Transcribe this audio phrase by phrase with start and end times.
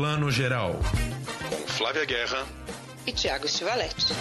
[0.00, 0.80] Plano Geral.
[1.50, 2.46] Com Flávia Guerra
[3.06, 4.14] e Tiago Stivaletti.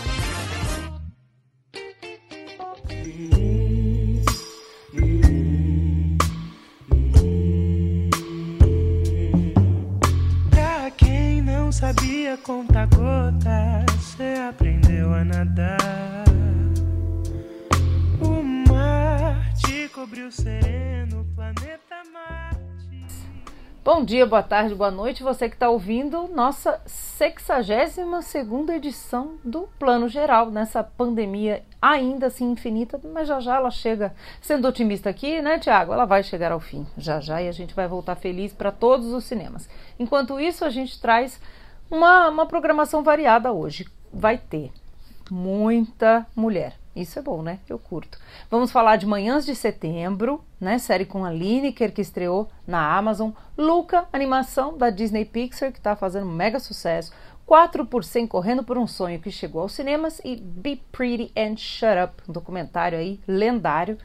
[10.52, 16.26] Pra quem não sabia contar gotas, você aprendeu a nadar.
[18.22, 22.69] O mar te cobriu sereno, planeta Marte.
[23.92, 25.24] Bom dia, boa tarde, boa noite.
[25.24, 33.02] Você que está ouvindo nossa 62 edição do Plano Geral, nessa pandemia ainda assim infinita,
[33.04, 35.92] mas já já ela chega, sendo otimista aqui, né, Tiago?
[35.92, 39.08] Ela vai chegar ao fim, já já, e a gente vai voltar feliz para todos
[39.08, 39.68] os cinemas.
[39.98, 41.42] Enquanto isso, a gente traz
[41.90, 43.88] uma, uma programação variada hoje.
[44.14, 44.72] Vai ter
[45.32, 46.76] muita mulher.
[47.00, 47.60] Isso é bom, né?
[47.70, 48.18] Eu curto.
[48.52, 50.78] Vamos falar de Manhãs de Setembro, né?
[50.78, 53.32] Série com a Lineker que estreou na Amazon.
[53.58, 57.14] Luca, animação da Disney Pixar, que está fazendo um mega sucesso.
[57.46, 60.20] 4 por 100 Correndo por um Sonho, que chegou aos cinemas.
[60.26, 63.98] E Be Pretty and Shut Up, um documentário aí lendário.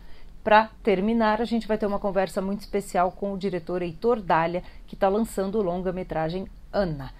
[0.44, 4.62] Para terminar, a gente vai ter uma conversa muito especial com o diretor Heitor Dália,
[4.86, 7.12] que está lançando o longa-metragem Ana.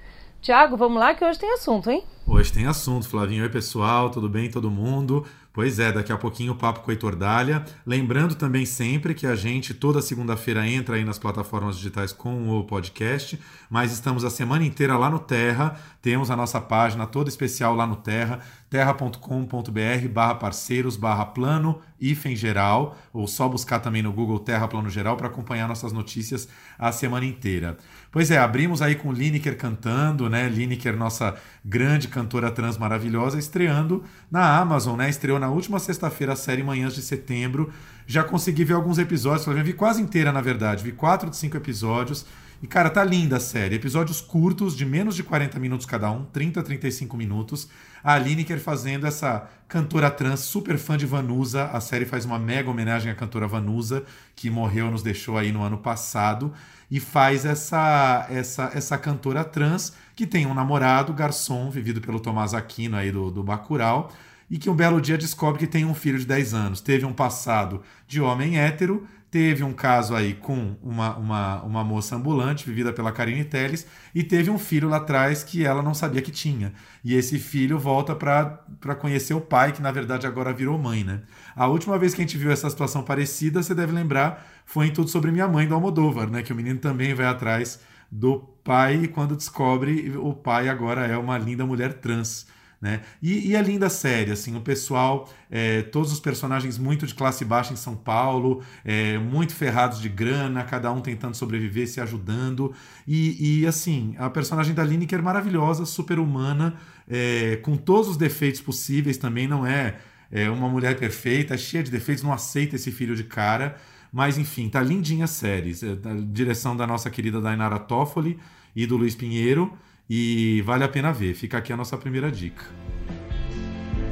[0.45, 2.05] Tiago, vamos lá que hoje tem assunto, hein?
[2.27, 3.45] Hoje tem assunto, Flavinho.
[3.45, 5.27] Oi, pessoal, tudo bem, todo mundo?
[5.55, 7.65] Pois é, daqui a pouquinho o papo com o Heitor Dália.
[7.87, 12.65] Lembrando também sempre que a gente toda segunda-feira entra aí nas plataformas digitais com o
[12.65, 13.39] podcast,
[13.71, 15.79] mas estamos a semana inteira lá no Terra.
[16.03, 18.41] Temos a nossa página toda especial lá no Terra,
[18.75, 24.91] terra.com.br barra parceiros barra plano hífen geral, ou só buscar também no Google Terra Plano
[24.91, 27.77] Geral para acompanhar nossas notícias a semana inteira.
[28.11, 30.49] Pois é, abrimos aí com Lineker cantando, né?
[30.49, 35.09] Lineker, nossa grande cantora trans maravilhosa, estreando na Amazon, né?
[35.09, 37.73] Estreou na última sexta-feira a série Manhãs de Setembro.
[38.09, 40.83] Já consegui ver alguns episódios, vi quase inteira, na verdade.
[40.83, 42.27] Vi quatro de cinco episódios.
[42.65, 43.75] E, cara, tá linda a série.
[43.75, 47.69] Episódios curtos, de menos de 40 minutos cada um, 30 a 35 minutos.
[48.03, 51.67] A Lineker fazendo essa cantora trans, super fã de Vanusa.
[51.67, 54.03] A série faz uma mega homenagem à cantora Vanusa,
[54.35, 56.55] que morreu, nos deixou aí no ano passado.
[56.91, 62.55] E faz essa, essa, essa cantora trans, que tem um namorado, garçom, vivido pelo Tomás
[62.55, 64.11] Aquino aí do, do Bacurau
[64.51, 66.81] e que um belo dia descobre que tem um filho de 10 anos.
[66.81, 72.15] Teve um passado de homem hétero, teve um caso aí com uma, uma, uma moça
[72.15, 73.85] ambulante, vivida pela Karine Telles,
[74.15, 76.73] e teve um filho lá atrás que ela não sabia que tinha.
[77.03, 81.23] E esse filho volta para conhecer o pai, que na verdade agora virou mãe, né?
[81.57, 84.93] A última vez que a gente viu essa situação parecida, você deve lembrar, foi em
[84.93, 86.41] Tudo Sobre Minha Mãe, do Almodóvar, né?
[86.41, 91.19] Que o menino também vai atrás do pai e quando descobre o pai agora é
[91.19, 92.47] uma linda mulher trans.
[92.85, 93.01] Né?
[93.23, 97.43] E, e a linda série, assim, o pessoal, é, todos os personagens muito de classe
[97.43, 102.75] baixa em São Paulo, é, muito ferrados de grana, cada um tentando sobreviver, se ajudando.
[103.09, 106.75] E, e assim, a personagem da Lineker é maravilhosa, super humana,
[107.09, 109.97] é, com todos os defeitos possíveis também, não é,
[110.31, 113.77] é uma mulher perfeita, cheia de defeitos, não aceita esse filho de cara.
[114.13, 115.71] Mas enfim, tá lindinha a série.
[115.71, 118.39] É, direção da nossa querida Dainara Toffoli
[118.77, 119.73] e do Luiz Pinheiro.
[120.09, 121.35] E vale a pena ver.
[121.35, 122.65] Fica aqui a nossa primeira dica.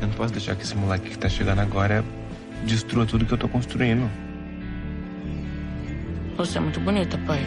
[0.00, 2.04] Eu não posso deixar que esse moleque que tá chegando agora
[2.64, 4.10] destrua tudo que eu tô construindo.
[6.36, 7.40] Você é muito bonita, pai.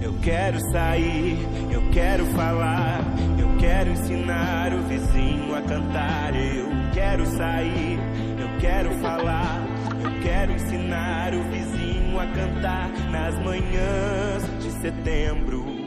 [0.00, 1.38] Eu quero sair,
[1.70, 3.00] eu quero falar,
[3.38, 6.34] eu quero ensinar o vizinho a cantar.
[6.34, 7.98] Eu quero sair,
[8.38, 9.60] eu quero falar,
[10.02, 15.77] eu quero ensinar o vizinho a cantar nas manhãs de setembro.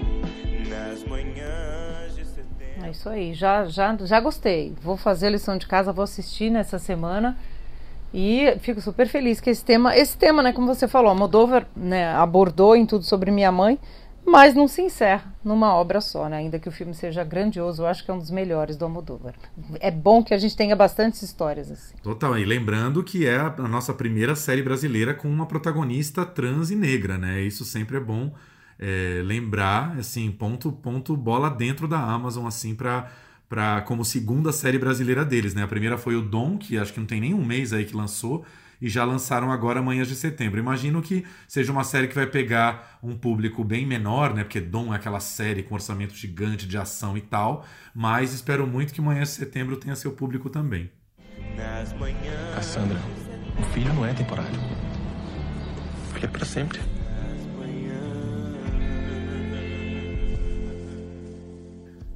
[1.12, 2.86] Manhãs de setembro.
[2.86, 4.74] É isso aí, já, já, já gostei.
[4.82, 7.38] Vou fazer a lição de casa, vou assistir nessa semana.
[8.14, 11.68] E fico super feliz que esse tema, esse tema, né, como você falou, a Moldova
[11.76, 13.80] né, abordou em tudo sobre minha mãe,
[14.26, 16.38] mas não se encerra numa obra só, né?
[16.38, 19.34] Ainda que o filme seja grandioso, eu acho que é um dos melhores do Almodóvar.
[19.80, 21.96] É bom que a gente tenha bastantes histórias assim.
[22.04, 26.76] Total, e lembrando que é a nossa primeira série brasileira com uma protagonista trans e
[26.76, 27.42] negra, né?
[27.42, 28.32] Isso sempre é bom
[28.82, 33.10] é, lembrar, assim, ponto, ponto bola dentro da Amazon, assim, para
[33.48, 35.62] para como segunda série brasileira deles, né?
[35.62, 37.94] A primeira foi o Dom, que acho que não tem nem um mês aí que
[37.94, 38.46] lançou,
[38.82, 40.58] e já lançaram agora Manhãs de Setembro.
[40.58, 44.46] Imagino que seja uma série que vai pegar um público bem menor, né?
[44.46, 48.94] Porque Dom é aquela série com orçamento gigante de ação e tal, mas espero muito
[48.94, 50.90] que Manhãs de Setembro tenha seu público também.
[52.56, 52.98] Cassandra,
[53.60, 54.58] o filho não é temporário.
[56.14, 56.80] Filho é pra sempre.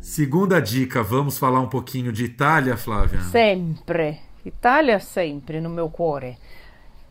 [0.06, 3.22] Segunda dica, vamos falar um pouquinho de Itália, Flávia?
[3.22, 4.20] Sempre.
[4.46, 6.38] Itália sempre no meu cuore.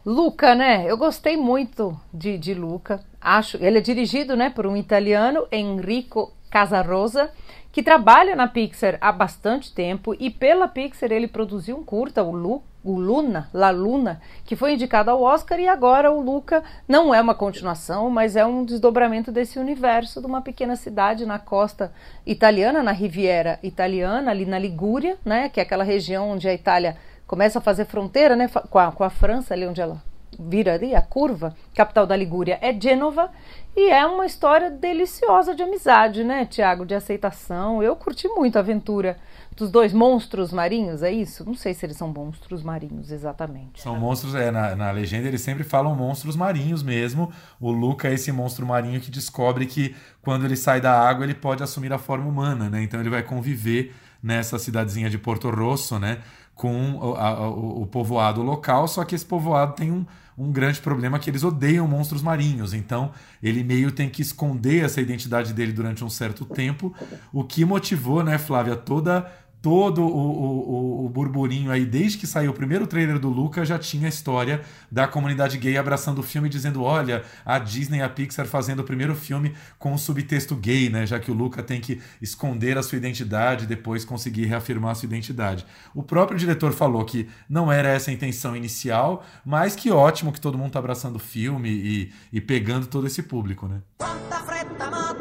[0.06, 0.88] Luca, né?
[0.88, 3.04] Eu gostei muito de, de Luca.
[3.20, 7.32] acho, ele é dirigido, né, por um italiano, Enrico Casarosa,
[7.72, 12.30] que trabalha na Pixar há bastante tempo e pela Pixar ele produziu um curta, o,
[12.30, 17.14] Lu, o Luna, La Luna, que foi indicado ao Oscar e agora o Luca não
[17.14, 21.90] é uma continuação, mas é um desdobramento desse universo de uma pequena cidade na costa
[22.26, 26.96] italiana, na Riviera Italiana, ali na Ligúria, né, que é aquela região onde a Itália
[27.26, 30.02] começa a fazer fronteira, né, com a, com a França, ali onde ela
[30.38, 33.30] vira ali a curva, capital da Ligúria é Gênova,
[33.76, 37.82] e é uma história deliciosa de amizade, né, Tiago, de aceitação.
[37.82, 39.16] Eu curti muito a aventura
[39.56, 41.44] dos dois monstros marinhos, é isso?
[41.44, 43.80] Não sei se eles são monstros marinhos exatamente.
[43.80, 47.32] São monstros, é, na, na legenda eles sempre falam monstros marinhos mesmo.
[47.60, 51.34] O Luca é esse monstro marinho que descobre que quando ele sai da água ele
[51.34, 52.82] pode assumir a forma humana, né?
[52.82, 56.18] Então ele vai conviver nessa cidadezinha de Porto Rosso, né?
[56.54, 60.04] Com o, a, o, povoado local, só que esse povoado tem um
[60.36, 62.74] um grande problema que eles odeiam monstros marinhos.
[62.74, 63.12] Então,
[63.42, 66.92] ele meio tem que esconder essa identidade dele durante um certo tempo,
[67.32, 69.30] o que motivou, né, Flávia, toda
[69.64, 73.78] todo o, o, o, burburinho aí, desde que saiu o primeiro trailer do Luca, já
[73.78, 74.60] tinha a história
[74.92, 78.84] da comunidade gay abraçando o filme, dizendo: olha, a Disney e a Pixar fazendo o
[78.84, 81.06] primeiro filme com um subtexto gay, né?
[81.06, 84.94] Já que o Luca tem que esconder a sua identidade e depois conseguir reafirmar a
[84.94, 85.64] sua identidade.
[85.94, 90.42] O próprio diretor falou que não era essa a intenção inicial, mas que ótimo que
[90.42, 93.80] todo mundo tá abraçando o filme e, e pegando todo esse público, né?
[93.96, 95.13] Quanta fretta, ma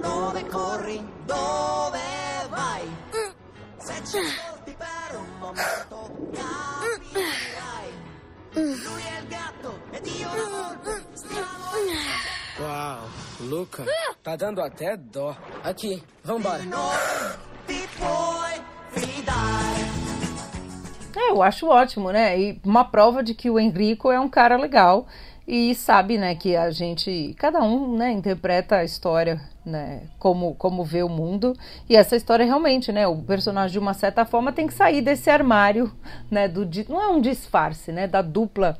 [13.53, 13.85] Luca,
[14.23, 15.35] tá dando até dó.
[15.63, 16.63] Aqui, vambora.
[21.15, 22.39] É, eu acho ótimo, né?
[22.39, 25.05] E uma prova de que o Enrico é um cara legal
[25.47, 30.85] e sabe, né, que a gente, cada um, né, interpreta a história, né, como, como
[30.85, 31.53] vê o mundo,
[31.89, 35.29] e essa história realmente, né, o personagem de uma certa forma tem que sair desse
[35.29, 35.91] armário,
[36.31, 38.77] né, do, não é um disfarce, né, da dupla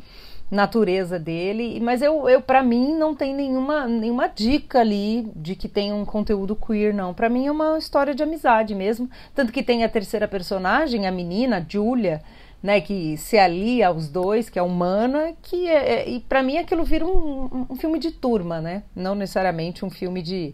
[0.54, 5.68] natureza dele, mas eu, eu para mim não tem nenhuma, nenhuma dica ali de que
[5.68, 7.14] tem um conteúdo queer não.
[7.14, 11.12] Para mim é uma história de amizade mesmo, tanto que tem a terceira personagem, a
[11.12, 12.22] menina Julia,
[12.62, 16.58] né, que se alia aos dois, que é humana, que é, é e para mim
[16.58, 18.84] aquilo vira um, um, filme de turma, né?
[18.96, 20.54] Não necessariamente um filme de,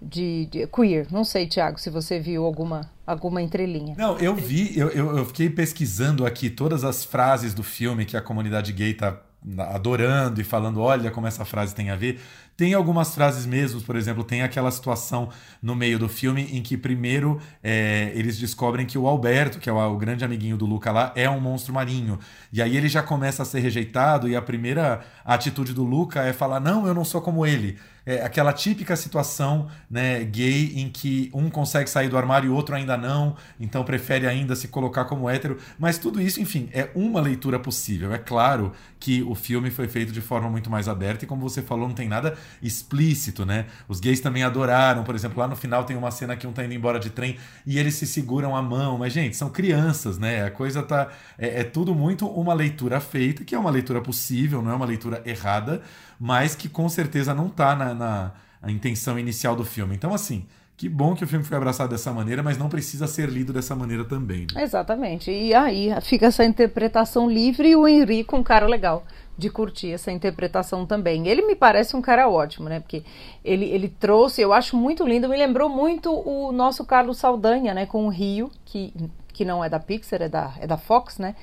[0.00, 1.08] de, de, queer.
[1.10, 3.96] Não sei, Thiago, se você viu alguma alguma entrelinha.
[3.98, 8.16] Não, eu vi, eu, eu, eu fiquei pesquisando aqui todas as frases do filme que
[8.16, 9.20] a comunidade gay tá
[9.58, 12.20] adorando e falando, olha como essa frase tem a ver.
[12.60, 15.30] Tem algumas frases mesmo, por exemplo, tem aquela situação
[15.62, 19.72] no meio do filme em que primeiro é, eles descobrem que o Alberto, que é
[19.72, 22.18] o, o, grande amiguinho do Luca lá, é um monstro marinho.
[22.52, 26.34] E aí ele já começa a ser rejeitado e a primeira atitude do Luca é
[26.34, 27.78] falar, não, eu não sou como ele
[28.10, 32.54] é, aquela típica situação né, gay em que um consegue sair do armário e o
[32.54, 35.58] outro ainda não, então prefere ainda se colocar como hétero.
[35.78, 38.12] Mas tudo isso, enfim, é uma leitura possível.
[38.12, 41.62] É claro que o filme foi feito de forma muito mais aberta e, como você
[41.62, 43.66] falou, não tem nada explícito, né?
[43.88, 46.64] Os gays também adoraram, por exemplo, lá no final tem uma cena que um tá
[46.64, 47.36] indo embora de trem
[47.66, 48.98] e eles se seguram a mão.
[48.98, 50.44] Mas, gente, são crianças, né?
[50.44, 51.08] A coisa tá.
[51.38, 54.86] É, é tudo muito uma leitura feita, que é uma leitura possível, não é uma
[54.86, 55.82] leitura errada
[56.20, 59.96] mas que com certeza não está na, na intenção inicial do filme.
[59.96, 60.46] Então, assim,
[60.80, 63.76] que bom que o filme foi abraçado dessa maneira, mas não precisa ser lido dessa
[63.76, 64.46] maneira também.
[64.54, 64.62] Né?
[64.62, 65.30] Exatamente.
[65.30, 69.04] E aí fica essa interpretação livre e o Henrique, um cara legal
[69.36, 71.28] de curtir essa interpretação também.
[71.28, 72.80] Ele me parece um cara ótimo, né?
[72.80, 73.04] Porque
[73.44, 77.84] ele, ele trouxe, eu acho muito lindo, me lembrou muito o nosso Carlos Saldanha, né?
[77.84, 78.94] Com o Rio, que,
[79.34, 81.36] que não é da Pixar, é da, é da Fox, né?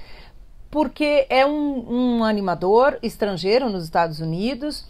[0.70, 4.86] porque é um, um animador estrangeiro nos Estados Unidos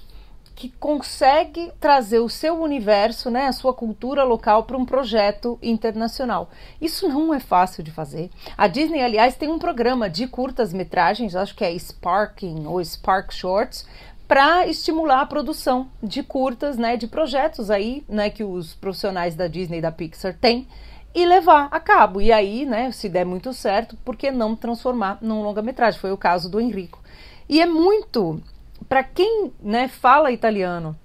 [0.57, 6.49] que consegue trazer o seu universo, né, a sua cultura local para um projeto internacional.
[6.81, 8.31] Isso não é fácil de fazer.
[8.57, 13.31] A Disney, aliás, tem um programa de curtas metragens, acho que é Sparking ou Spark
[13.31, 13.85] Shorts,
[14.27, 19.47] para estimular a produção de curtas, né, de projetos aí, né, que os profissionais da
[19.47, 20.67] Disney e da Pixar têm
[21.13, 22.19] e levar a cabo.
[22.19, 25.99] E aí, né, se der muito certo, por que não transformar num longa-metragem?
[25.99, 26.99] Foi o caso do Enrico.
[27.47, 28.41] E é muito
[28.87, 30.97] para quem, né, fala italiano,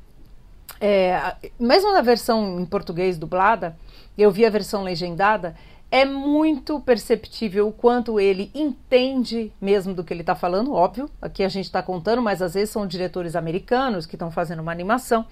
[0.80, 3.76] é, mesmo na versão em português dublada,
[4.16, 5.54] eu vi a versão legendada,
[5.90, 11.08] é muito perceptível o quanto ele entende mesmo do que ele está falando, óbvio.
[11.20, 14.72] Aqui a gente está contando, mas às vezes são diretores americanos que estão fazendo uma
[14.72, 15.26] animação.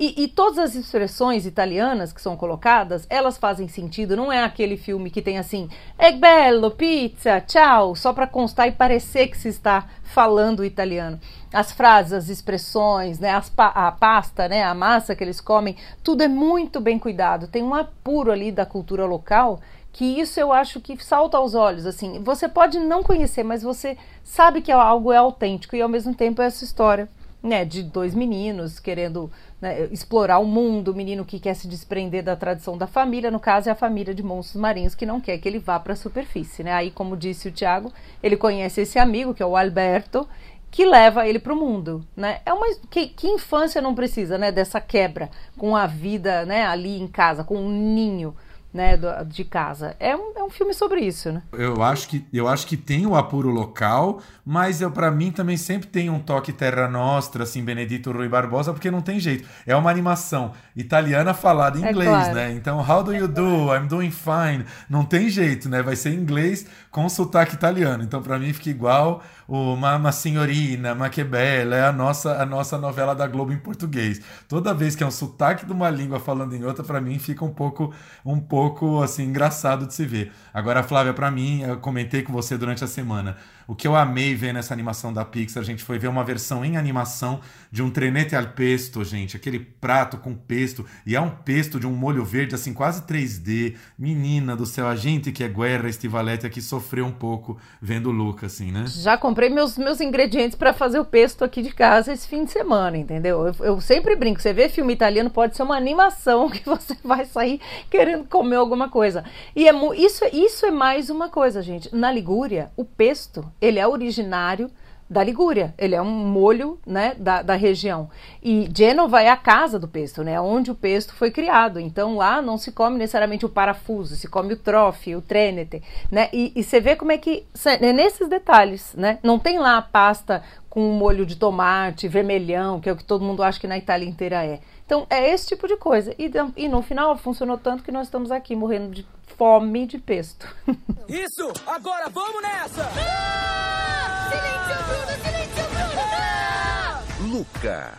[0.00, 4.16] E, e, todas as expressões italianas que são colocadas, elas fazem sentido.
[4.16, 8.72] Não é aquele filme que tem assim, é bello, pizza, tchau, só para constar e
[8.72, 11.20] parecer que se está falando italiano.
[11.52, 15.76] As frases, as expressões, né, as pa a pasta, né, a massa que eles comem,
[16.02, 17.46] tudo é muito bem cuidado.
[17.46, 19.60] Tem um apuro ali da cultura local
[19.92, 21.84] que isso eu acho que salta aos olhos.
[21.84, 26.14] Assim, você pode não conhecer, mas você sabe que algo é autêntico e ao mesmo
[26.14, 27.06] tempo é essa história
[27.42, 29.30] né, de dois meninos querendo
[29.60, 33.40] né, explorar o mundo, o menino que quer se desprender da tradição da família, no
[33.40, 35.96] caso é a família de monstros marinhos que não quer que ele vá para a
[35.96, 36.72] superfície, né?
[36.72, 37.92] Aí, como disse o Tiago,
[38.22, 40.28] ele conhece esse amigo que é o Alberto,
[40.70, 42.40] que leva ele para o mundo, né?
[42.46, 44.52] É uma que, que, infância não precisa, né?
[44.52, 46.64] Dessa quebra com a vida, né?
[46.64, 48.34] Ali em casa, com um ninho
[48.72, 49.96] né, de casa.
[49.98, 51.42] É um, é um filme sobre isso, né?
[51.52, 55.56] Eu acho que, eu acho que tem o apuro local, mas eu para mim também
[55.56, 59.48] sempre tem um toque Terra Nostra, assim, Benedito Rui Barbosa, porque não tem jeito.
[59.66, 62.34] É uma animação italiana falada em é inglês, claro.
[62.34, 62.52] né?
[62.52, 63.74] Então, how do you do?
[63.74, 64.64] I'm doing fine.
[64.88, 65.82] Não tem jeito, né?
[65.82, 68.02] Vai ser em inglês com sotaque italiano.
[68.04, 72.46] Então, para mim fica igual o Mama Senhorina, Ma que bella, é a nossa, a
[72.46, 74.20] nossa novela da Globo em português.
[74.46, 77.44] Toda vez que é um sotaque de uma língua falando em outra, para mim fica
[77.44, 77.92] um pouco,
[78.24, 80.30] um pouco assim engraçado de se ver.
[80.54, 83.36] Agora, Flávia, para mim, eu comentei com você durante a semana.
[83.70, 86.64] O que eu amei ver nessa animação da Pixar, a gente foi ver uma versão
[86.64, 87.38] em animação
[87.70, 89.36] de um trenete al pesto, gente.
[89.36, 90.84] Aquele prato com pesto.
[91.06, 93.76] E é um pesto de um molho verde, assim, quase 3D.
[93.96, 98.12] Menina do céu, a gente que é guerra estivalete aqui sofreu um pouco vendo o
[98.12, 98.86] Luca, assim, né?
[98.88, 102.50] Já comprei meus, meus ingredientes para fazer o pesto aqui de casa esse fim de
[102.50, 103.46] semana, entendeu?
[103.46, 107.24] Eu, eu sempre brinco, você vê filme italiano, pode ser uma animação que você vai
[107.24, 109.24] sair querendo comer alguma coisa.
[109.54, 111.94] E é, isso, isso é mais uma coisa, gente.
[111.94, 114.70] Na Ligúria, o pesto ele é originário
[115.10, 118.08] da Ligúria, ele é um molho né, da, da região.
[118.40, 121.80] E Genova é a casa do pesto, né, onde o pesto foi criado.
[121.80, 125.82] Então lá não se come necessariamente o parafuso, se come o trofe, o trenete.
[126.12, 129.78] Né, e, e você vê como é que, é nesses detalhes, né, não tem lá
[129.78, 133.66] a pasta com molho de tomate, vermelhão, que é o que todo mundo acha que
[133.66, 134.60] na Itália inteira é.
[134.90, 136.12] Então é esse tipo de coisa.
[136.18, 139.06] E, e no final funcionou tanto que nós estamos aqui morrendo de
[139.38, 140.52] fome de pesto.
[141.08, 141.52] Isso!
[141.64, 142.90] Agora vamos nessa!
[142.98, 144.30] Ah!
[144.32, 145.22] Silêncio, Bruno!
[145.22, 146.00] Silêncio, Bruno!
[146.02, 147.02] Ah!
[147.20, 147.98] Luca.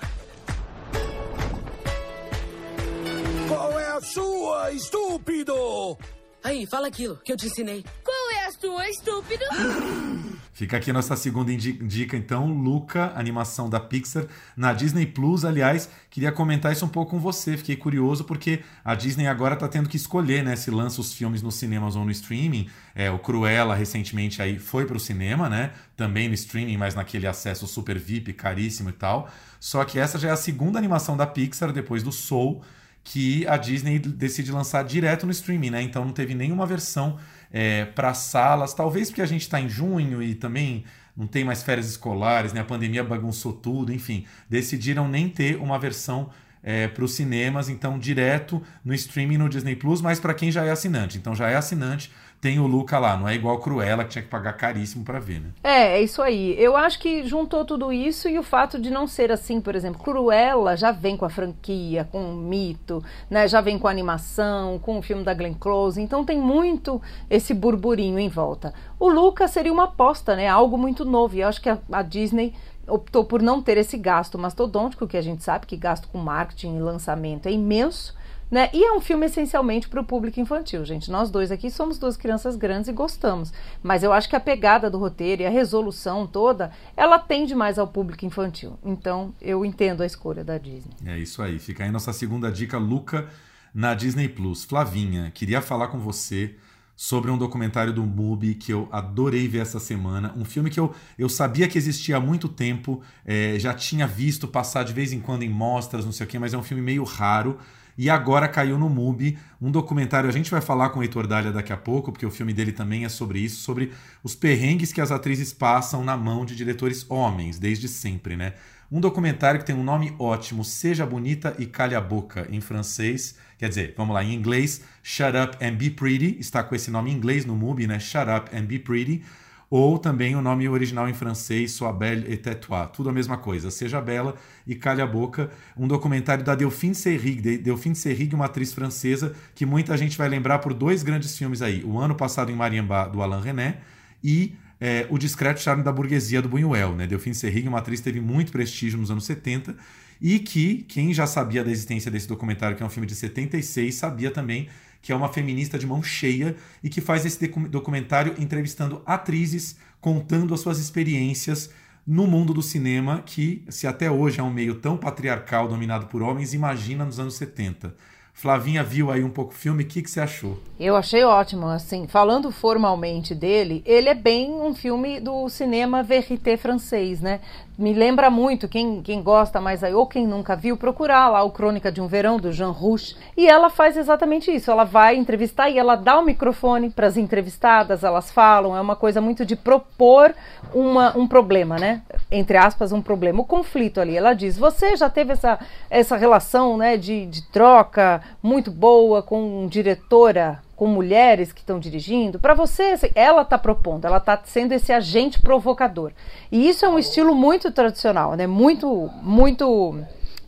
[3.47, 5.97] Qual é a sua, estúpido?
[6.43, 7.85] Aí, fala aquilo que eu te ensinei.
[8.03, 9.45] Qual é a sua, estúpido?
[10.53, 15.45] Fica aqui nossa segunda dica, então, Luca, animação da Pixar, na Disney Plus.
[15.45, 17.55] Aliás, queria comentar isso um pouco com você.
[17.57, 21.41] Fiquei curioso porque a Disney agora está tendo que escolher, né, se lança os filmes
[21.41, 22.69] nos cinemas ou no streaming.
[22.93, 25.71] É, o Cruella recentemente aí foi para o cinema, né?
[25.95, 29.29] Também no streaming, mas naquele acesso super VIP, caríssimo e tal.
[29.59, 32.61] Só que essa já é a segunda animação da Pixar depois do Soul
[33.03, 35.81] que a Disney decide lançar direto no streaming, né?
[35.81, 37.17] Então não teve nenhuma versão
[37.51, 40.83] é, para salas, talvez porque a gente está em junho e também
[41.15, 42.61] não tem mais férias escolares, né?
[42.61, 46.29] A pandemia bagunçou tudo, enfim, decidiram nem ter uma versão
[46.63, 50.63] é, para os cinemas, então direto no streaming no Disney Plus, mas para quem já
[50.63, 51.17] é assinante.
[51.17, 54.27] Então já é assinante, tem o Luca lá, não é igual Cruella que tinha que
[54.27, 55.49] pagar caríssimo para ver, né?
[55.63, 56.55] É, é isso aí.
[56.57, 60.01] Eu acho que juntou tudo isso e o fato de não ser assim, por exemplo,
[60.01, 63.47] Cruella já vem com a franquia, com o mito, né?
[63.47, 67.53] Já vem com a animação, com o filme da Glenn Close, então tem muito esse
[67.53, 68.73] burburinho em volta.
[68.99, 70.47] O Luca seria uma aposta, né?
[70.47, 71.35] Algo muito novo.
[71.35, 72.55] E eu acho que a, a Disney
[72.87, 76.77] optou por não ter esse gasto mastodôntico, que a gente sabe que gasto com marketing
[76.77, 78.19] e lançamento é imenso
[78.51, 78.69] né?
[78.73, 81.09] E é um filme essencialmente para o público infantil, gente.
[81.09, 83.53] Nós dois aqui somos duas crianças grandes e gostamos.
[83.81, 87.79] Mas eu acho que a pegada do roteiro e a resolução toda, ela tende mais
[87.79, 88.77] ao público infantil.
[88.83, 90.93] Então, eu entendo a escolha da Disney.
[91.05, 91.57] É isso aí.
[91.57, 93.29] Fica aí nossa segunda dica, Luca,
[93.73, 94.65] na Disney Plus.
[94.65, 96.55] Flavinha, queria falar com você
[96.93, 100.33] sobre um documentário do MUBI que eu adorei ver essa semana.
[100.37, 104.47] Um filme que eu, eu sabia que existia há muito tempo, é, já tinha visto
[104.47, 106.83] passar de vez em quando em mostras, não sei o quê, mas é um filme
[106.83, 107.57] meio raro
[108.01, 110.27] e agora caiu no MUBI um documentário.
[110.27, 112.71] A gente vai falar com o Heitor Dália daqui a pouco, porque o filme dele
[112.71, 113.91] também é sobre isso, sobre
[114.23, 118.53] os perrengues que as atrizes passam na mão de diretores homens, desde sempre, né?
[118.91, 123.35] Um documentário que tem um nome ótimo, Seja Bonita e Calha a Boca, em francês.
[123.59, 127.11] Quer dizer, vamos lá, em inglês, Shut Up and Be Pretty, está com esse nome
[127.11, 127.99] em inglês no MUBI, né?
[127.99, 129.23] Shut Up and Be Pretty.
[129.71, 133.71] Ou também o nome original em francês, Sois belle et tais-toi, tudo a mesma coisa,
[133.71, 134.35] Seja Bela
[134.67, 139.65] e Calha a Boca, um documentário da Delphine Seyrig, Delphine Seyrig, uma atriz francesa que
[139.65, 143.21] muita gente vai lembrar por dois grandes filmes aí, o ano passado em Mariambá, do
[143.21, 143.77] Alain René,
[144.21, 146.93] e é, O Discreto Charme da Burguesia, do Buñuel.
[146.93, 147.07] Né?
[147.07, 149.73] Delphine Seyrig, uma atriz que teve muito prestígio nos anos 70,
[150.19, 153.95] e que quem já sabia da existência desse documentário, que é um filme de 76,
[153.95, 154.67] sabia também
[155.01, 160.53] que é uma feminista de mão cheia e que faz esse documentário entrevistando atrizes, contando
[160.53, 161.69] as suas experiências
[162.05, 166.21] no mundo do cinema, que, se até hoje é um meio tão patriarcal dominado por
[166.21, 167.95] homens, imagina nos anos 70.
[168.33, 170.57] Flavinha viu aí um pouco o filme, o que, que você achou?
[170.79, 176.57] Eu achei ótimo, assim, falando formalmente dele, ele é bem um filme do cinema verité
[176.57, 177.39] francês, né?
[177.81, 181.49] me lembra muito, quem, quem gosta mais aí, ou quem nunca viu, procurar lá o
[181.49, 183.15] Crônica de um Verão, do Jean Rouch.
[183.35, 184.69] E ela faz exatamente isso.
[184.69, 188.77] Ela vai entrevistar e ela dá o microfone para as entrevistadas, elas falam.
[188.77, 190.33] É uma coisa muito de propor
[190.73, 192.03] uma, um problema, né?
[192.31, 193.41] Entre aspas, um problema.
[193.41, 194.15] O conflito ali.
[194.15, 195.59] Ela diz: Você já teve essa,
[195.89, 202.39] essa relação né, de, de troca muito boa com diretora com mulheres que estão dirigindo,
[202.39, 206.11] para você, assim, ela está propondo, ela está sendo esse agente provocador.
[206.51, 208.47] E isso é um estilo muito tradicional, né?
[208.47, 209.99] muito, muito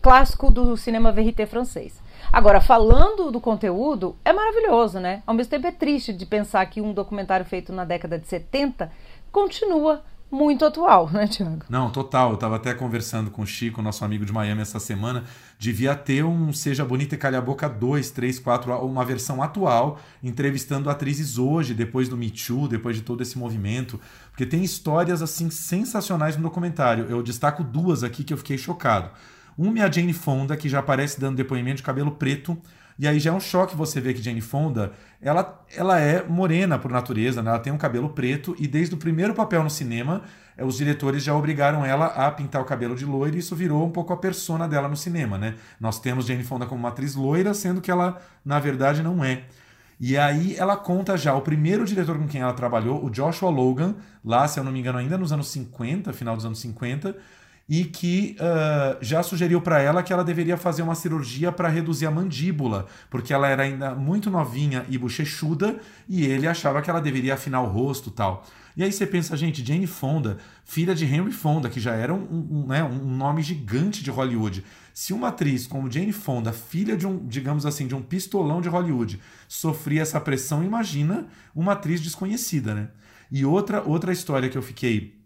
[0.01, 2.01] clássico do cinema verité francês.
[2.31, 5.21] Agora, falando do conteúdo, é maravilhoso, né?
[5.27, 8.91] Ao mesmo tempo é triste de pensar que um documentário feito na década de 70
[9.31, 10.01] continua
[10.33, 11.63] muito atual, né, Tiago?
[11.69, 12.29] Não, total.
[12.29, 15.23] Eu estava até conversando com o Chico, nosso amigo de Miami, essa semana.
[15.59, 19.99] Devia ter um Seja Bonita e Calha a Boca 2, 3, 4, uma versão atual,
[20.21, 23.99] entrevistando atrizes hoje, depois do Me Too, depois de todo esse movimento.
[24.31, 27.05] Porque tem histórias, assim, sensacionais no documentário.
[27.07, 29.11] Eu destaco duas aqui que eu fiquei chocado.
[29.57, 32.57] Uma é a Jane Fonda, que já aparece dando depoimento de cabelo preto
[32.97, 36.77] e aí já é um choque você ver que Jane Fonda, ela, ela é morena
[36.77, 37.49] por natureza, né?
[37.49, 40.21] ela tem um cabelo preto e desde o primeiro papel no cinema,
[40.57, 43.85] eh, os diretores já obrigaram ela a pintar o cabelo de loira e isso virou
[43.85, 45.55] um pouco a persona dela no cinema, né?
[45.79, 49.43] Nós temos Jane Fonda como uma atriz loira, sendo que ela, na verdade, não é.
[49.99, 53.95] E aí ela conta já o primeiro diretor com quem ela trabalhou, o Joshua Logan,
[54.23, 57.15] lá, se eu não me engano, ainda nos anos 50, final dos anos 50,
[57.67, 62.05] e que uh, já sugeriu para ela que ela deveria fazer uma cirurgia para reduzir
[62.05, 66.99] a mandíbula, porque ela era ainda muito novinha e bochechuda e ele achava que ela
[66.99, 68.45] deveria afinar o rosto tal.
[68.75, 72.47] E aí você pensa, gente, Jane Fonda, filha de Henry Fonda, que já era um,
[72.51, 74.63] um, né, um nome gigante de Hollywood.
[74.93, 78.69] Se uma atriz como Jane Fonda, filha de um, digamos assim, de um pistolão de
[78.69, 82.89] Hollywood, sofria essa pressão, imagina uma atriz desconhecida, né?
[83.31, 85.22] E outra, outra história que eu fiquei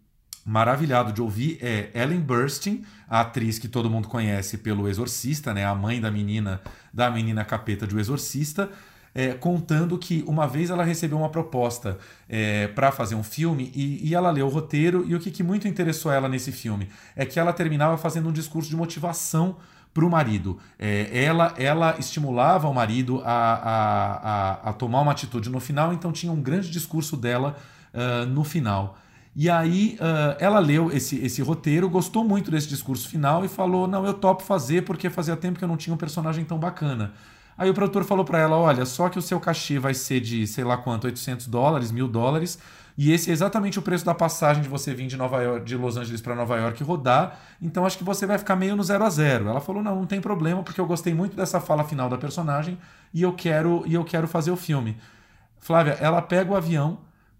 [0.47, 5.65] maravilhado de ouvir é Ellen Burstyn, a atriz que todo mundo conhece pelo Exorcista, né,
[5.65, 6.61] a mãe da menina
[6.93, 8.69] da menina capeta de O Exorcista,
[9.13, 11.97] é, contando que uma vez ela recebeu uma proposta
[12.29, 15.43] é, para fazer um filme e, e, ela leu o roteiro e o que, que
[15.43, 19.57] muito interessou ela nesse filme é que ela terminava fazendo um discurso de motivação
[19.93, 20.59] para o marido.
[20.79, 25.91] É, ela, ela estimulava o marido a, a, a, a, tomar uma atitude no final,
[25.91, 27.57] então tinha um grande discurso dela
[27.93, 28.97] uh, no final.
[29.39, 33.87] E aí uh, ela leu esse, esse roteiro, gostou muito desse discurso final e falou:
[33.87, 37.13] Não, eu topo fazer porque fazia tempo que eu não tinha um personagem tão bacana.
[37.55, 40.47] Aí o produtor falou para ela: Olha, só que o seu cachê vai ser de
[40.47, 42.57] sei lá quanto, 800 dólares, mil dólares.
[42.97, 45.77] E esse é exatamente o preço da passagem de você vir de Nova York, de
[45.77, 47.39] Los Angeles para Nova York rodar.
[47.61, 49.49] Então acho que você vai ficar meio no zero a zero.
[49.49, 52.75] Ela falou: "Não, não tem problema, porque eu gostei muito dessa fala final da personagem
[53.13, 54.97] e eu quero e eu quero fazer o filme".
[55.59, 56.97] Flávia, ela pega o avião,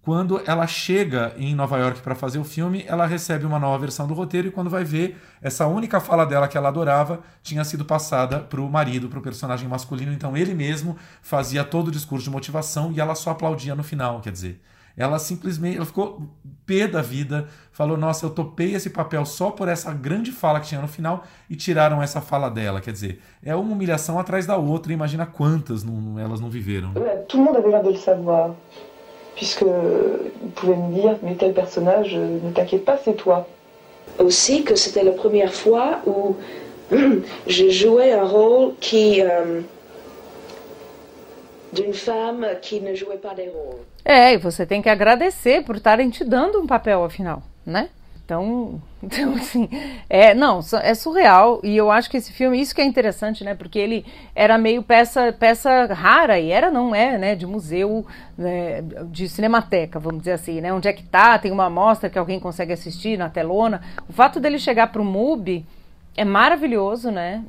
[0.08, 4.08] quando ela chega em Nova York para fazer o filme, ela recebe uma nova versão
[4.08, 7.84] do roteiro e quando vai ver, essa única fala dela que ela adorava tinha sido
[7.84, 10.14] passada para o marido, para o personagem masculino.
[10.14, 14.22] Então ele mesmo fazia todo o discurso de motivação e ela só aplaudia no final,
[14.22, 14.62] quer dizer.
[14.96, 16.26] Ela simplesmente ela ficou
[16.66, 20.68] pé da vida, falou: Nossa, eu topei esse papel só por essa grande fala que
[20.68, 22.80] tinha no final e tiraram essa fala dela.
[22.80, 24.94] Quer dizer, é uma humilhação atrás da outra.
[24.94, 26.94] Imagina quantas não, elas não viveram.
[27.28, 28.56] Todo mundo avait l'air de.
[29.38, 33.48] Puisque vous pouvez me dire, mais tel personnage, euh, ne t'inquiète pas, c'est toi.
[34.20, 36.36] Aussi que c'était la première fois où
[37.48, 39.22] je jouais un rôle qui...
[39.22, 39.62] Euh,
[41.72, 43.82] d'une femme qui ne jouait pas des rôles.
[44.06, 47.90] É, e você tem que agradecer por estarem te dando um papel afinal, né?
[48.28, 49.70] Então, então assim,
[50.10, 53.56] é, não, é surreal e eu acho que esse filme, isso que é interessante, né,
[53.56, 58.06] porque ele era meio peça, peça rara e era, não é, né, de museu,
[58.38, 62.20] né, de cinemateca, vamos dizer assim, né, onde é que tá, tem uma amostra que
[62.20, 63.82] alguém consegue assistir na telona.
[64.10, 65.66] O fato dele chegar para o MUBI
[66.18, 67.46] é maravilhoso, né,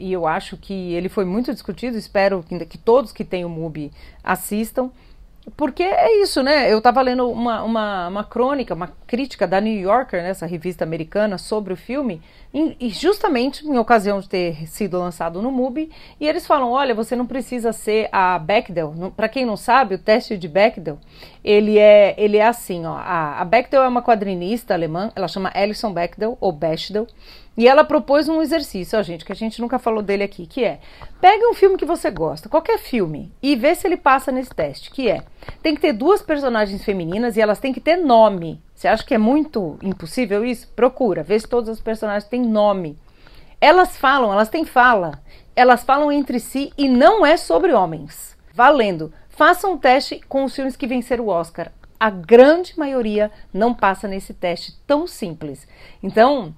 [0.00, 3.48] e eu acho que ele foi muito discutido, espero que, que todos que têm o
[3.48, 3.92] MUBI
[4.24, 4.90] assistam.
[5.56, 6.72] Porque é isso, né?
[6.72, 10.84] Eu estava lendo uma, uma, uma, crônica, uma crítica da New Yorker, né, essa revista
[10.84, 12.20] americana, sobre o filme,
[12.52, 17.14] e justamente em ocasião de ter sido lançado no MUBI, e eles falam: olha, você
[17.14, 19.12] não precisa ser a Bechdel.
[19.16, 20.98] Para quem não sabe, o teste de Bechdel,
[21.44, 25.50] ele é, ele é assim: ó, a, a Bechdel é uma quadrinista alemã, ela chama
[25.54, 27.06] Alison Bechdel, ou Bechdel.
[27.58, 30.62] E ela propôs um exercício, ó, gente, que a gente nunca falou dele aqui, que
[30.62, 30.78] é:
[31.20, 34.92] pegue um filme que você gosta, qualquer filme, e vê se ele passa nesse teste,
[34.92, 35.24] que é:
[35.60, 38.62] tem que ter duas personagens femininas e elas têm que ter nome.
[38.72, 40.68] Você acha que é muito impossível isso?
[40.68, 42.96] Procura, vê se todas as personagens têm nome.
[43.60, 45.20] Elas falam, elas têm fala.
[45.56, 48.36] Elas falam entre si e não é sobre homens.
[48.54, 49.12] Valendo.
[49.30, 51.72] Façam um teste com os filmes que venceram o Oscar.
[51.98, 55.66] A grande maioria não passa nesse teste tão simples.
[56.00, 56.54] Então,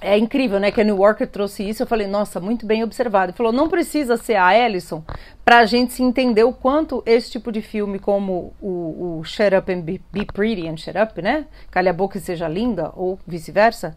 [0.00, 0.70] é incrível, né?
[0.70, 1.82] Que a New Yorker trouxe isso.
[1.82, 3.30] Eu falei, nossa, muito bem observado.
[3.30, 5.02] Ele falou, não precisa ser a Ellison
[5.44, 9.54] para a gente se entender o quanto esse tipo de filme, como o, o Shut
[9.54, 11.46] Up and Be, Be, Pretty and Shut Up, né?
[11.70, 13.94] Calha a boca e seja linda, ou vice-versa,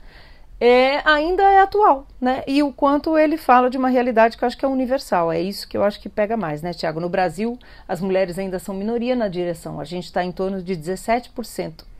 [0.59, 2.43] é, ainda é atual, né?
[2.47, 5.31] E o quanto ele fala de uma realidade que eu acho que é universal.
[5.31, 6.99] É isso que eu acho que pega mais, né, Tiago?
[6.99, 9.79] No Brasil, as mulheres ainda são minoria na direção.
[9.79, 11.90] A gente está em torno de 17%.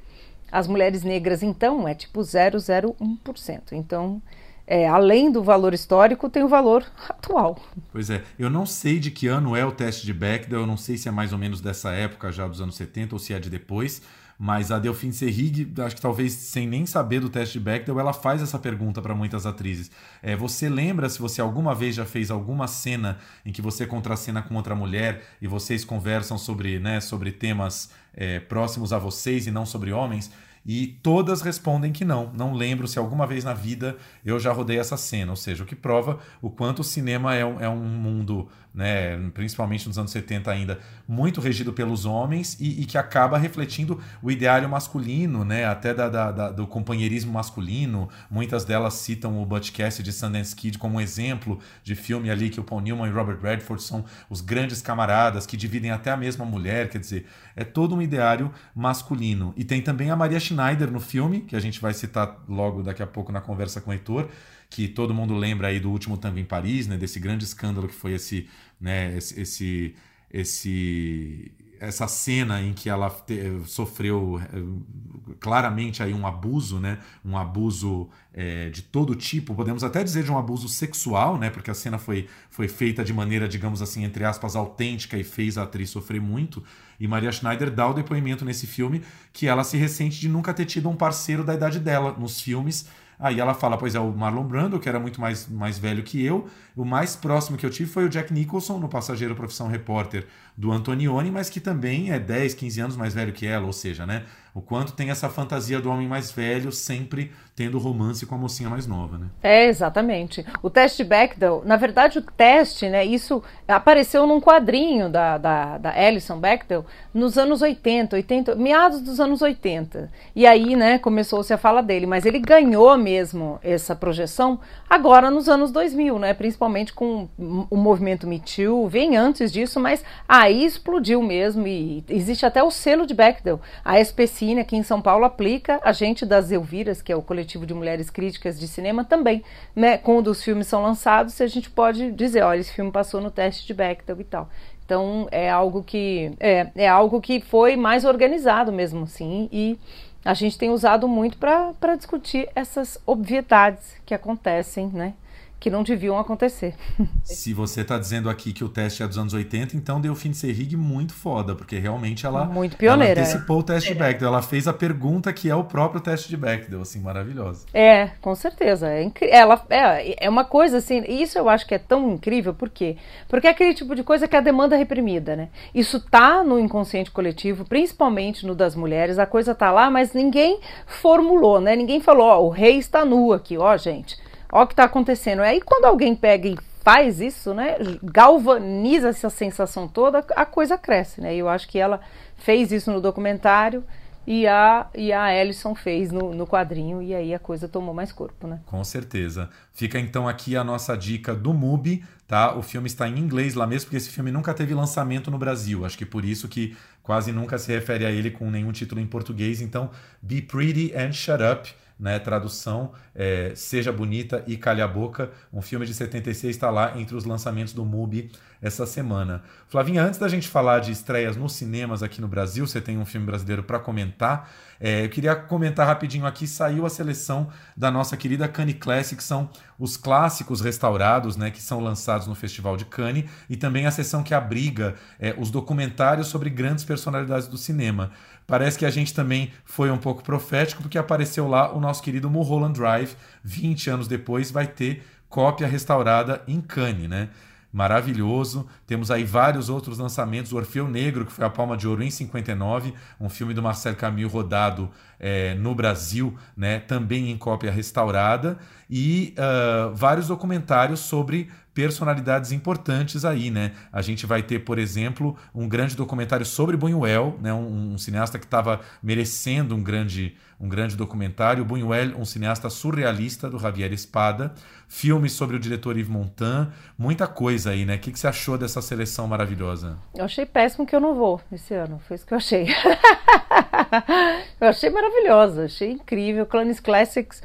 [0.52, 3.72] As mulheres negras, então, é tipo 0,01%.
[3.72, 4.22] Então,
[4.68, 7.60] é, além do valor histórico, tem o valor atual.
[7.92, 10.78] Pois é, eu não sei de que ano é o teste de Bechdel, eu não
[10.78, 13.40] sei se é mais ou menos dessa época já dos anos 70 ou se é
[13.40, 14.02] de depois,
[14.44, 18.12] mas a Delphine Seyrig, acho que talvez sem nem saber do teste de Bechdel, ela
[18.12, 19.92] faz essa pergunta para muitas atrizes.
[20.20, 24.42] É, você lembra se você alguma vez já fez alguma cena em que você contracena
[24.42, 29.52] com outra mulher e vocês conversam sobre, né, sobre temas é, próximos a vocês e
[29.52, 30.32] não sobre homens?
[30.65, 32.32] E todas respondem que não.
[32.34, 35.32] Não lembro se alguma vez na vida eu já rodei essa cena.
[35.32, 39.17] Ou seja, o que prova o quanto o cinema é um, é um mundo né,
[39.34, 44.31] principalmente nos anos 70 ainda, muito regido pelos homens e, e que acaba refletindo o
[44.31, 48.10] ideário masculino, né, até da, da, da, do companheirismo masculino.
[48.29, 52.49] Muitas delas citam o Butch Cassidy de Sundance Kid como um exemplo de filme ali
[52.49, 56.17] que o Paul Newman e Robert Redford são os grandes camaradas que dividem até a
[56.17, 59.53] mesma mulher, quer dizer, é todo um ideário masculino.
[59.57, 63.03] E tem também a Maria Schneider no filme, que a gente vai citar logo daqui
[63.03, 64.29] a pouco na conversa com o Heitor,
[64.71, 67.93] que todo mundo lembra aí do último tango em Paris, né, desse grande escândalo que
[67.93, 68.47] foi esse,
[68.79, 69.95] né, esse, esse,
[70.31, 76.99] esse essa cena em que ela te, sofreu eh, claramente aí um abuso, né?
[77.25, 81.49] Um abuso é, de todo tipo, podemos até dizer de um abuso sexual, né?
[81.49, 85.57] Porque a cena foi, foi feita de maneira, digamos assim, entre aspas, autêntica e fez
[85.57, 86.63] a atriz sofrer muito.
[86.99, 89.01] E Maria Schneider dá o depoimento nesse filme
[89.34, 92.86] que ela se ressente de nunca ter tido um parceiro da idade dela nos filmes
[93.21, 96.25] Aí ela fala, pois é, o Marlon Brando, que era muito mais, mais velho que
[96.25, 96.47] eu.
[96.75, 100.25] O mais próximo que eu tive foi o Jack Nicholson, no Passageiro Profissão Repórter
[100.58, 104.06] do Antonioni, mas que também é 10, 15 anos mais velho que ela, ou seja,
[104.06, 104.24] né?
[104.54, 108.70] O quanto tem essa fantasia do homem mais velho sempre tendo romance com a mocinha
[108.70, 109.28] mais nova, né?
[109.44, 110.46] É, exatamente.
[110.64, 115.90] O teste Bechdel, na verdade o teste, né, isso apareceu num quadrinho da, da, da
[115.92, 120.10] Alison Bechdel nos anos 80, 80, meados dos anos 80.
[120.36, 124.60] E aí, né, começou-se a fala dele, mas ele ganhou mesmo essa projeção
[124.90, 130.04] agora nos anos 2000, né, principalmente com o movimento Me Too, vem antes disso, mas
[130.41, 133.60] aí explodiu mesmo e existe até o selo de Bechdel.
[133.84, 137.51] A SPCine aqui em São Paulo aplica, a gente das Elviras, que é o coletivo
[137.51, 139.43] coletivo de mulheres críticas de cinema também,
[139.75, 139.97] né?
[139.97, 143.65] Quando os filmes são lançados, a gente pode dizer, olha, esse filme passou no teste
[143.65, 144.49] de Bechdel e tal.
[144.86, 149.80] Então é algo que é, é algo que foi mais organizado mesmo, sim, e
[150.23, 155.13] a gente tem usado muito para discutir essas obviedades que acontecem, né?
[155.62, 156.74] Que não deviam acontecer.
[157.24, 160.32] Se você está dizendo aqui que o teste é dos anos 80, então deu fim
[160.32, 163.60] de Serrig muito foda, porque realmente ela, muito pioneira, ela antecipou é.
[163.60, 164.28] o teste de Bechdel.
[164.28, 167.67] Ela fez a pergunta que é o próprio teste de Bechdel, assim, maravilhosa.
[167.76, 168.89] É, com certeza.
[168.89, 172.67] É, ela, é, é uma coisa assim, isso eu acho que é tão incrível, por
[172.67, 172.97] quê?
[173.30, 175.50] Porque é aquele tipo de coisa que é a demanda reprimida, né?
[175.76, 180.60] Isso tá no inconsciente coletivo, principalmente no das mulheres, a coisa tá lá, mas ninguém
[180.88, 181.76] formulou, né?
[181.76, 184.17] Ninguém falou, ó, o rei está nu aqui, ó, gente
[184.52, 185.42] Olha o que está acontecendo.
[185.42, 191.22] Aí quando alguém pega e faz isso, né, galvaniza essa sensação toda, a coisa cresce,
[191.22, 191.36] né?
[191.36, 192.02] E eu acho que ela
[192.38, 193.84] fez isso no documentário
[194.26, 198.12] e a, e a Ellison fez no, no quadrinho, e aí a coisa tomou mais
[198.12, 198.60] corpo, né?
[198.66, 199.50] Com certeza.
[199.74, 202.56] Fica então aqui a nossa dica do MUBI, tá?
[202.56, 205.86] O filme está em inglês lá mesmo, porque esse filme nunca teve lançamento no Brasil.
[205.86, 209.08] Acho que por isso que quase nunca se refere a ele com nenhum título em
[209.08, 209.60] português.
[209.60, 209.90] Então,
[210.22, 212.18] Be Pretty and Shut Up né?
[212.18, 217.16] Tradução é, Seja Bonita e Calha a Boca, um filme de 76 está lá entre
[217.16, 219.44] os lançamentos do MUBI essa semana.
[219.68, 223.06] Flavinha, antes da gente falar de estreias nos cinemas aqui no Brasil, você tem um
[223.06, 224.52] filme brasileiro para comentar.
[224.80, 229.24] É, eu queria comentar rapidinho aqui, saiu a seleção da nossa querida Cannes Classic, que
[229.24, 233.92] são os clássicos restaurados, né, que são lançados no Festival de Cannes, e também a
[233.92, 238.12] sessão que abriga é, os documentários sobre grandes personalidades do cinema.
[238.52, 242.30] Parece que a gente também foi um pouco profético, porque apareceu lá o nosso querido
[242.30, 247.30] Mulholland Drive, 20 anos depois, vai ter cópia restaurada em Cannes, né?
[247.72, 248.68] maravilhoso.
[248.86, 250.52] Temos aí vários outros lançamentos.
[250.52, 253.96] O Orfeu Negro, que foi a Palma de Ouro em 59, um filme do Marcel
[253.96, 258.58] Camus rodado é, no Brasil, né, também em cópia restaurada.
[258.90, 263.71] E uh, vários documentários sobre personalidades importantes aí, né?
[263.91, 267.53] A gente vai ter, por exemplo, um grande documentário sobre Buñuel, né?
[267.53, 271.63] Um, um cineasta que estava merecendo um grande, um grande documentário.
[271.63, 274.53] Buñuel, um cineasta surrealista do Javier Espada.
[274.88, 276.71] Filmes sobre o diretor Yves Montand.
[276.97, 277.95] Muita coisa aí, né?
[277.95, 279.97] O que, que você achou dessa seleção maravilhosa?
[280.13, 282.01] Eu achei péssimo que eu não vou esse ano.
[282.05, 282.67] Foi isso que eu achei.
[284.60, 286.45] eu achei maravilhosa, achei incrível.
[286.45, 287.41] Clanes Classics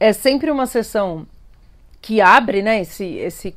[0.00, 1.26] é sempre uma sessão
[2.00, 3.56] que abre, né, esse, esse,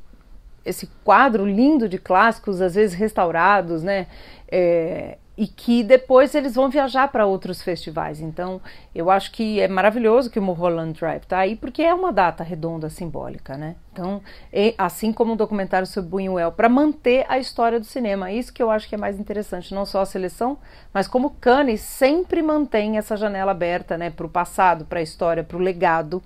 [0.66, 4.08] esse quadro lindo de clássicos, às vezes restaurados, né,
[4.48, 8.20] é, e que depois eles vão viajar para outros festivais.
[8.20, 8.62] Então,
[8.94, 12.44] eu acho que é maravilhoso que o Mulholland Drive está aí, porque é uma data
[12.44, 13.76] redonda, simbólica, né?
[13.92, 18.32] Então, é, assim como o um documentário sobre Buñuel, para manter a história do cinema.
[18.32, 20.58] Isso que eu acho que é mais interessante, não só a seleção,
[20.94, 25.44] mas como Cannes sempre mantém essa janela aberta, né, para o passado, para a história,
[25.44, 26.22] para o legado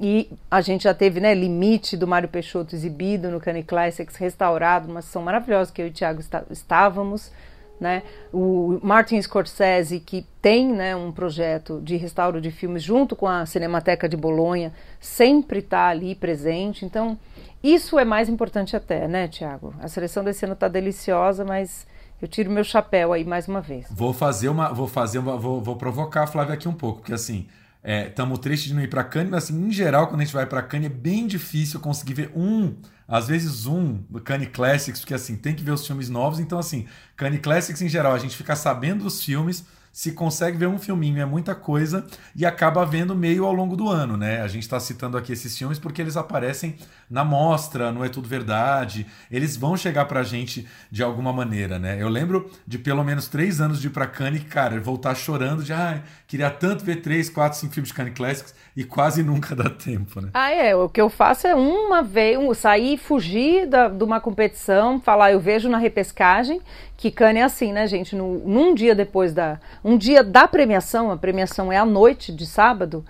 [0.00, 4.90] e a gente já teve, né, Limite do Mário Peixoto exibido no Cane Classics, restaurado,
[4.90, 7.32] uma sessão maravilhosa que eu e o Thiago está, estávamos,
[7.80, 8.02] né?
[8.32, 13.46] O Martin Scorsese, que tem, né, um projeto de restauro de filmes junto com a
[13.46, 16.84] Cinemateca de Bolonha, sempre está ali presente.
[16.84, 17.18] Então,
[17.62, 19.74] isso é mais importante até, né, Thiago?
[19.80, 21.86] A seleção desse ano está deliciosa, mas
[22.20, 23.86] eu tiro meu chapéu aí mais uma vez.
[23.90, 27.14] Vou fazer uma, vou fazer uma, vou, vou provocar a Flávia aqui um pouco, porque
[27.14, 27.46] assim,
[27.82, 30.34] Estamos é, tristes de não ir para Cannes, mas assim, em geral, quando a gente
[30.34, 35.00] vai para Cannes, é bem difícil conseguir ver um, às vezes um, do Cannes Classics,
[35.00, 36.40] porque assim, tem que ver os filmes novos.
[36.40, 36.86] Então, assim,
[37.16, 41.20] Cannes Classics em geral, a gente fica sabendo dos filmes, se consegue ver um filminho
[41.20, 44.40] é muita coisa e acaba vendo meio ao longo do ano, né?
[44.40, 46.76] A gente está citando aqui esses filmes porque eles aparecem
[47.10, 49.06] na mostra, não é tudo verdade.
[49.30, 52.00] Eles vão chegar pra gente de alguma maneira, né?
[52.00, 55.72] Eu lembro de pelo menos três anos de ir pra Cannes, cara, voltar chorando de,
[55.72, 59.56] ai, ah, queria tanto ver três, quatro, cinco filmes de Cannes Classics e quase nunca
[59.56, 60.30] dá tempo, né?
[60.34, 60.76] Ah, é.
[60.76, 65.32] O que eu faço é uma vez, um, sair, fugir da, de uma competição, falar,
[65.32, 66.60] eu vejo na repescagem,
[66.98, 68.16] que Cannes é assim, né, gente?
[68.16, 69.60] No, num dia depois da.
[69.84, 73.04] Um dia da premiação, a premiação é à noite de sábado,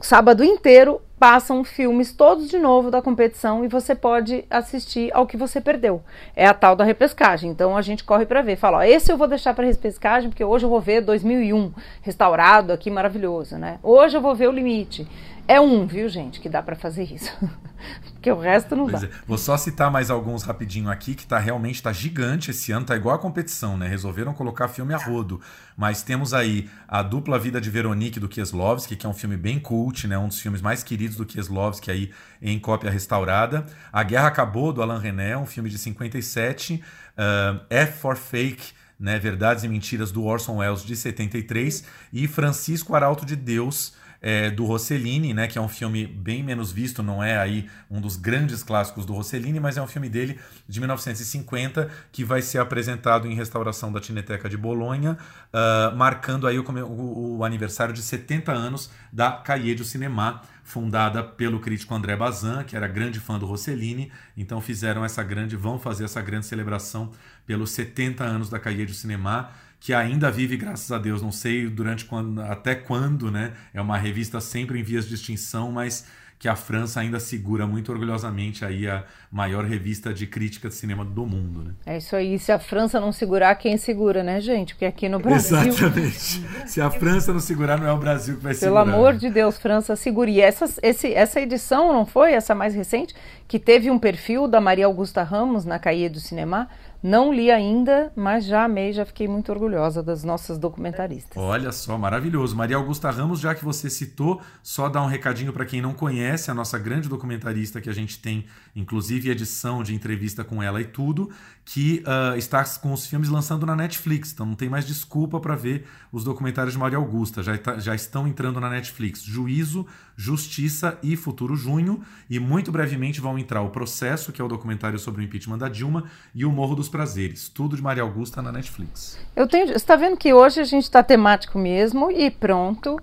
[0.00, 5.36] sábado inteiro passam filmes todos de novo da competição e você pode assistir ao que
[5.36, 6.00] você perdeu.
[6.36, 7.50] É a tal da repescagem.
[7.50, 10.44] Então a gente corre para ver, fala, ó, esse eu vou deixar para repescagem porque
[10.44, 13.80] hoje eu vou ver 2001 restaurado aqui maravilhoso, né?
[13.82, 15.06] Hoje eu vou ver o limite.
[15.48, 17.32] É um, viu, gente, que dá para fazer isso.
[18.20, 19.06] Porque o resto não pois dá.
[19.06, 19.10] É.
[19.26, 22.94] Vou só citar mais alguns rapidinho aqui, que tá realmente tá gigante esse ano, tá
[22.94, 23.88] igual a competição, né?
[23.88, 25.40] Resolveram colocar filme a rodo.
[25.74, 29.58] Mas temos aí a dupla vida de Veronique do Kieslowski, que é um filme bem
[29.58, 30.18] cult, né?
[30.18, 32.10] Um dos filmes mais queridos do Kieslowski aí
[32.42, 33.64] em cópia restaurada.
[33.90, 36.74] A Guerra Acabou, do Alain René, um filme de 57.
[37.16, 39.18] Uh, F for Fake, né?
[39.18, 41.84] Verdades e Mentiras, do Orson Welles, de 73.
[42.12, 46.70] E Francisco Arauto de Deus, é, do Rossellini, né, que é um filme bem menos
[46.70, 50.38] visto, não é aí um dos grandes clássicos do Rossellini, mas é um filme dele
[50.68, 55.16] de 1950 que vai ser apresentado em restauração da Cineteca de Bolonha,
[55.52, 61.22] uh, marcando aí o, o, o, aniversário de 70 anos da Cahiers du Cinéma, fundada
[61.22, 65.78] pelo crítico André Bazin, que era grande fã do Rossellini, então fizeram essa grande, vão
[65.78, 67.10] fazer essa grande celebração
[67.46, 69.50] pelos 70 anos da Cahiers du Cinéma,
[69.80, 73.54] que ainda vive, graças a Deus, não sei durante quando, até quando, né?
[73.72, 76.06] É uma revista sempre em vias de extinção, mas
[76.40, 81.04] que a França ainda segura muito orgulhosamente aí a maior revista de crítica de cinema
[81.04, 81.72] do mundo, né?
[81.84, 82.38] É isso aí.
[82.38, 84.74] Se a França não segurar, quem segura, né, gente?
[84.74, 85.58] Porque aqui no Brasil.
[85.58, 86.42] Exatamente.
[86.66, 88.84] Se a França não segurar, não é o Brasil que vai Pelo segurar.
[88.84, 90.32] Pelo amor de Deus, França, segure.
[90.32, 92.32] E essa, esse, essa edição, não foi?
[92.32, 93.14] Essa mais recente,
[93.46, 96.70] que teve um perfil da Maria Augusta Ramos na Caia do Cinema
[97.02, 101.36] Não li ainda, mas já amei, já fiquei muito orgulhosa das nossas documentaristas.
[101.36, 102.54] Olha só, maravilhoso.
[102.54, 106.50] Maria Augusta Ramos, já que você citou, só dar um recadinho para quem não conhece,
[106.50, 108.44] a nossa grande documentarista que a gente tem,
[108.76, 111.30] inclusive edição de entrevista com ela e tudo,
[111.64, 114.32] que uh, está com os filmes lançando na Netflix.
[114.32, 117.42] Então não tem mais desculpa para ver os documentários de Maria Augusta.
[117.42, 119.22] Já, tá, já estão entrando na Netflix.
[119.22, 119.86] Juízo,
[120.16, 122.02] Justiça e Futuro Junho.
[122.28, 125.68] E muito brevemente vão entrar o Processo, que é o documentário sobre o impeachment da
[125.68, 127.48] Dilma, e o Morro dos Prazeres.
[127.48, 129.18] Tudo de Maria Augusta na Netflix.
[129.34, 129.68] Eu tenho.
[129.68, 132.98] Você está vendo que hoje a gente está temático mesmo e pronto.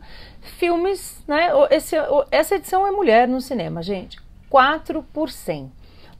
[0.59, 1.49] Filmes, né?
[1.71, 1.95] Esse,
[2.29, 4.19] essa edição é mulher no cinema, gente.
[4.49, 5.71] 4 por 100.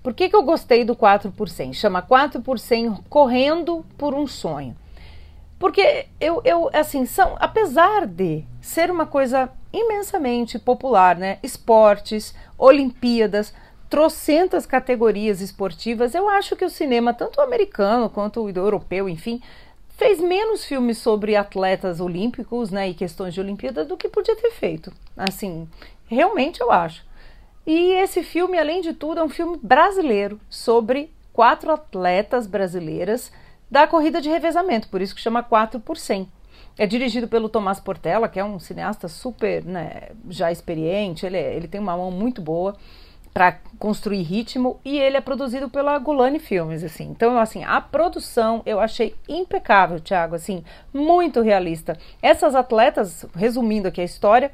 [0.02, 1.74] Por que, que eu gostei do 4 por 100?
[1.74, 4.76] Chama 4 por 100 correndo por um sonho.
[5.60, 11.40] Porque eu, eu assim, são, apesar de ser uma coisa imensamente popular, né?
[11.42, 13.54] Esportes, Olimpíadas,
[13.90, 19.42] trocentas categorias esportivas, eu acho que o cinema, tanto o americano quanto o europeu, enfim,
[19.90, 24.52] fez menos filmes sobre atletas olímpicos né, e questões de Olimpíadas do que podia ter
[24.52, 24.94] feito.
[25.16, 25.68] Assim,
[26.08, 27.06] realmente eu acho.
[27.66, 33.32] E esse filme, além de tudo, é um filme brasileiro sobre quatro atletas brasileiras
[33.70, 36.32] da corrida de revezamento, por isso que chama 4 por 100.
[36.78, 41.56] É dirigido pelo Tomás Portela, que é um cineasta super né, já experiente, ele, é,
[41.56, 42.78] ele tem uma mão muito boa
[43.38, 47.04] para construir ritmo e ele é produzido pela Gulani Filmes, assim.
[47.04, 51.96] Então, assim, a produção eu achei impecável, Thiago, assim, muito realista.
[52.20, 54.52] Essas atletas, resumindo aqui a história,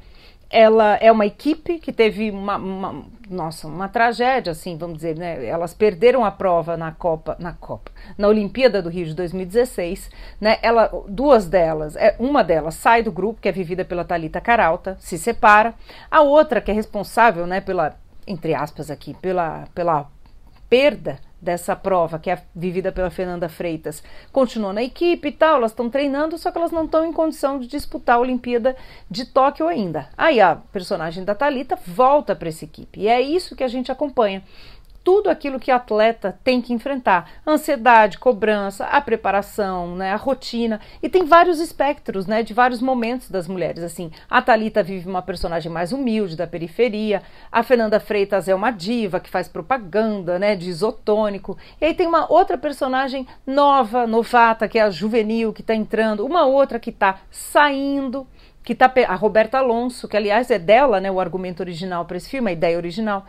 [0.50, 5.46] ela é uma equipe que teve uma, uma, nossa, uma tragédia, assim, vamos dizer, né?
[5.46, 10.58] Elas perderam a prova na Copa, na Copa, na Olimpíada do Rio de 2016, né?
[10.60, 14.96] Ela, duas delas, é uma delas sai do grupo que é vivida pela Talita Caralta,
[15.00, 15.74] se separa.
[16.10, 20.10] A outra que é responsável, né, pela entre aspas aqui, pela, pela
[20.68, 25.72] perda dessa prova, que é vivida pela Fernanda Freitas, continua na equipe e tal, elas
[25.72, 28.74] estão treinando, só que elas não estão em condição de disputar a Olimpíada
[29.10, 30.08] de Tóquio ainda.
[30.16, 33.00] Aí a personagem da Talita volta para essa equipe.
[33.00, 34.42] E é isso que a gente acompanha
[35.04, 40.80] tudo aquilo que atleta tem que enfrentar: ansiedade, cobrança, a preparação, né, a rotina.
[41.02, 43.84] E tem vários espectros, né, de vários momentos das mulheres.
[43.84, 47.22] Assim, a Talita vive uma personagem mais humilde da periferia.
[47.52, 51.58] A Fernanda Freitas é uma diva que faz propaganda, né, de isotônico.
[51.80, 56.24] E aí tem uma outra personagem nova, novata, que é a juvenil que está entrando.
[56.24, 58.26] Uma outra que está saindo
[58.64, 62.30] que tá a Roberta Alonso, que aliás é dela, né, o argumento original para esse
[62.30, 63.26] filme, a ideia original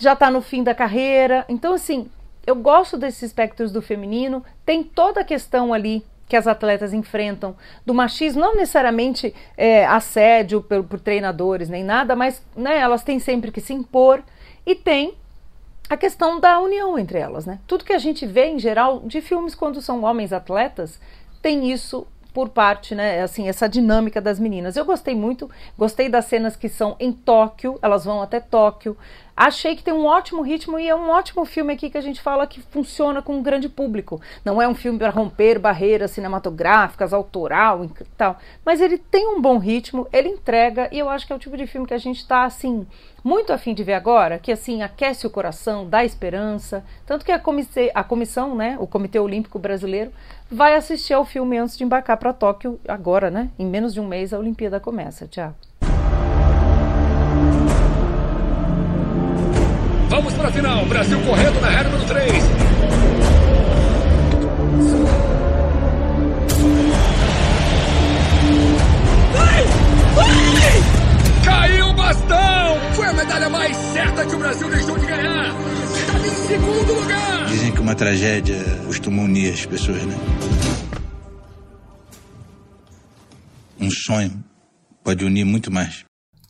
[0.00, 1.44] já está no fim da carreira.
[1.48, 2.08] Então, assim,
[2.46, 4.42] eu gosto desses espectros do feminino.
[4.64, 10.62] Tem toda a questão ali que as atletas enfrentam do machismo, não necessariamente é, assédio
[10.62, 14.22] por, por, treinadores nem nada, mas né, elas têm sempre que se impor.
[14.64, 15.14] E tem
[15.88, 17.44] a questão da união entre elas.
[17.44, 17.58] Né?
[17.66, 20.98] Tudo que a gente vê, em geral, de filmes quando são homens atletas,
[21.42, 24.76] tem isso por parte, né, assim, essa dinâmica das meninas.
[24.76, 28.96] Eu gostei muito, gostei das cenas que são em Tóquio, elas vão até Tóquio.
[29.42, 32.20] Achei que tem um ótimo ritmo e é um ótimo filme aqui que a gente
[32.20, 34.20] fala que funciona com um grande público.
[34.44, 39.40] Não é um filme para romper barreiras cinematográficas, autoral e tal, mas ele tem um
[39.40, 41.98] bom ritmo, ele entrega e eu acho que é o tipo de filme que a
[41.98, 42.86] gente está assim
[43.24, 47.38] muito afim de ver agora, que assim aquece o coração, dá esperança, tanto que a,
[47.38, 50.12] comissão, a comissão, né, o Comitê Olímpico Brasileiro
[50.50, 53.48] vai assistir ao filme antes de embarcar para Tóquio agora, né?
[53.58, 55.54] Em menos de um mês a Olimpíada começa, Tiago.
[60.10, 60.84] Vamos para a final.
[60.86, 62.32] Brasil correndo na reta número 3.
[69.32, 69.64] Vai!
[70.16, 71.44] Vai!
[71.44, 72.80] Caiu o bastão!
[72.94, 75.54] Foi a medalha mais certa que o Brasil deixou de ganhar.
[75.94, 77.46] Está em segundo lugar.
[77.46, 80.16] Dizem que uma tragédia costuma unir as pessoas, né?
[83.80, 84.42] Um sonho
[85.04, 86.04] pode unir muito mais.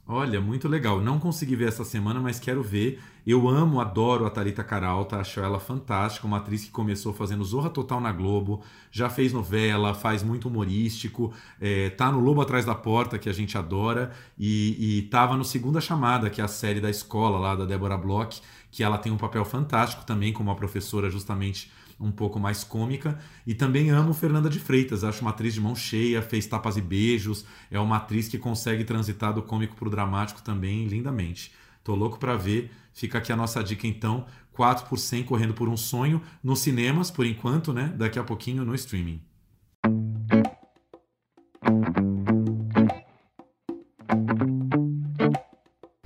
[0.06, 1.00] Olha, muito legal.
[1.02, 2.98] Não consegui ver essa semana, mas quero ver.
[3.30, 7.70] Eu amo, adoro a Tarita Caralta, acho ela fantástica, uma atriz que começou fazendo Zorra
[7.70, 12.74] Total na Globo, já fez novela, faz muito humorístico, é, tá no Lobo Atrás da
[12.74, 16.80] Porta, que a gente adora, e, e tava no Segunda Chamada, que é a série
[16.80, 20.56] da escola lá da Débora Bloch, que ela tem um papel fantástico também como uma
[20.56, 23.16] professora justamente um pouco mais cômica.
[23.46, 26.80] E também amo Fernanda de Freitas, acho uma atriz de mão cheia, fez tapas e
[26.80, 31.52] beijos, é uma atriz que consegue transitar do cômico para o dramático também lindamente.
[31.84, 32.72] Tô louco para ver.
[32.92, 37.10] Fica aqui a nossa dica então, 4 por 100 correndo por um sonho nos cinemas
[37.10, 37.92] por enquanto, né?
[37.96, 39.22] Daqui a pouquinho no streaming.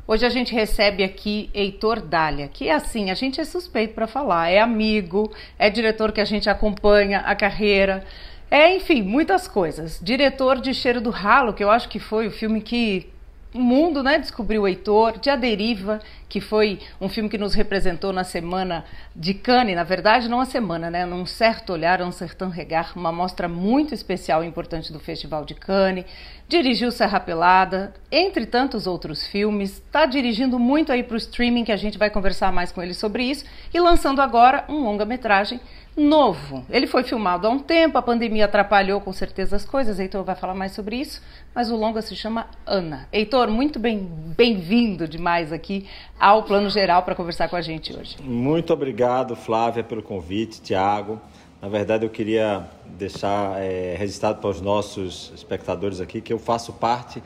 [0.07, 4.51] Hoje a gente recebe aqui Heitor Dália, que assim, a gente é suspeito para falar,
[4.51, 8.05] é amigo, é diretor que a gente acompanha a carreira,
[8.51, 9.99] é, enfim, muitas coisas.
[10.01, 13.11] Diretor de Cheiro do Ralo, que eu acho que foi o filme que
[13.55, 17.55] o mundo né, descobriu o Heitor, de A Deriva, que foi um filme que nos
[17.55, 22.11] representou na semana de Cannes, na verdade não a semana, né, num certo olhar, um
[22.11, 26.05] sertão regar, uma mostra muito especial e importante do Festival de Cannes,
[26.49, 31.73] dirigiu Serra Pelada, entre tantos outros filmes, está dirigindo muito aí para o streaming, que
[31.73, 35.61] a gente vai conversar mais com ele sobre isso, e lançando agora um longa-metragem
[35.97, 36.65] novo.
[36.69, 40.35] Ele foi filmado há um tempo, a pandemia atrapalhou com certeza as coisas, Heitor vai
[40.35, 41.23] falar mais sobre isso,
[41.55, 43.09] mas o longa se chama Ana.
[43.13, 45.87] Heitor, muito bem-vindo demais aqui
[46.19, 48.17] ao Plano Geral para conversar com a gente hoje.
[48.23, 51.21] Muito obrigado, Flávia, pelo convite, Tiago.
[51.63, 56.75] Na verdade, eu queria deixar é, registrado para os nossos espectadores aqui que eu faço
[56.75, 57.23] parte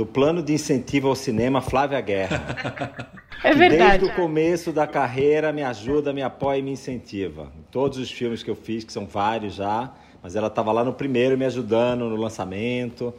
[0.00, 3.20] do plano de incentivo ao cinema Flávia Guerra.
[3.42, 4.00] É verdade.
[4.00, 7.50] Desde o começo da carreira me ajuda, me apoia e me incentiva.
[7.70, 9.90] Todos os filmes que eu fiz, que são vários já,
[10.22, 13.14] mas ela estava lá no primeiro me ajudando no lançamento.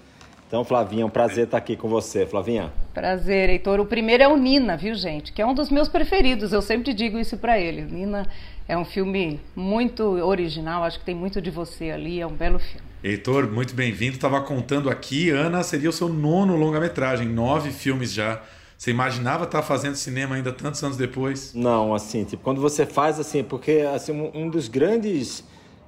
[0.47, 2.71] Então, Flavinha, é um prazer estar aqui com você, Flavinha.
[2.93, 3.79] Prazer, Heitor.
[3.79, 5.33] O primeiro é o Nina, viu, gente?
[5.33, 6.53] Que é um dos meus preferidos.
[6.53, 7.81] Eu sempre digo isso para ele.
[7.81, 8.27] Nina
[8.67, 12.59] é um filme muito original, acho que tem muito de você ali, é um belo
[12.59, 12.90] filme.
[13.03, 14.13] Heitor, muito bem-vindo.
[14.13, 18.43] Estava contando aqui, Ana, seria o seu nono longa-metragem, nove filmes já.
[18.77, 21.51] Você imaginava estar fazendo cinema ainda tantos anos depois?
[21.55, 25.43] Não, assim, tipo, quando você faz assim, porque assim, um dos grandes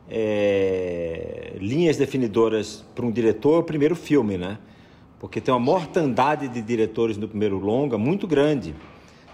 [0.10, 4.58] é, linhas definidoras para um diretor é o primeiro filme, né?
[5.20, 8.74] Porque tem uma mortandade de diretores no primeiro longa muito grande.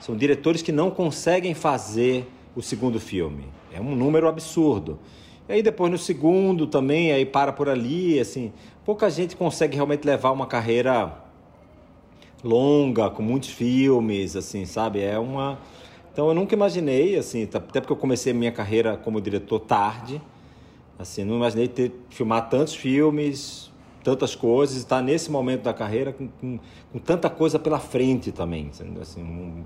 [0.02, 3.46] São diretores que não conseguem fazer o segundo filme.
[3.72, 5.00] É um número absurdo.
[5.50, 8.54] E aí depois no segundo também, aí para por ali, assim,
[8.86, 11.12] pouca gente consegue realmente levar uma carreira
[12.44, 15.02] longa, com muitos filmes, assim, sabe?
[15.02, 15.58] É uma
[16.14, 20.22] Então eu nunca imaginei, assim, até porque eu comecei a minha carreira como diretor tarde,
[21.00, 23.72] assim, não imaginei ter filmar tantos filmes,
[24.04, 26.60] tantas coisas, estar nesse momento da carreira com, com,
[26.94, 28.70] com tanta coisa pela frente também,
[29.02, 29.66] assim, um,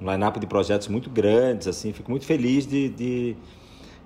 [0.00, 3.36] um line-up de projetos muito grandes, assim, fico muito feliz de de,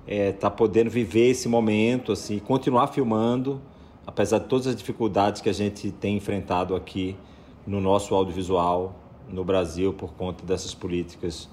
[0.06, 3.60] é, tá podendo viver esse momento, assim, continuar filmando,
[4.06, 7.16] apesar de todas as dificuldades que a gente tem enfrentado aqui
[7.66, 8.98] no nosso audiovisual
[9.28, 11.48] no Brasil por conta dessas políticas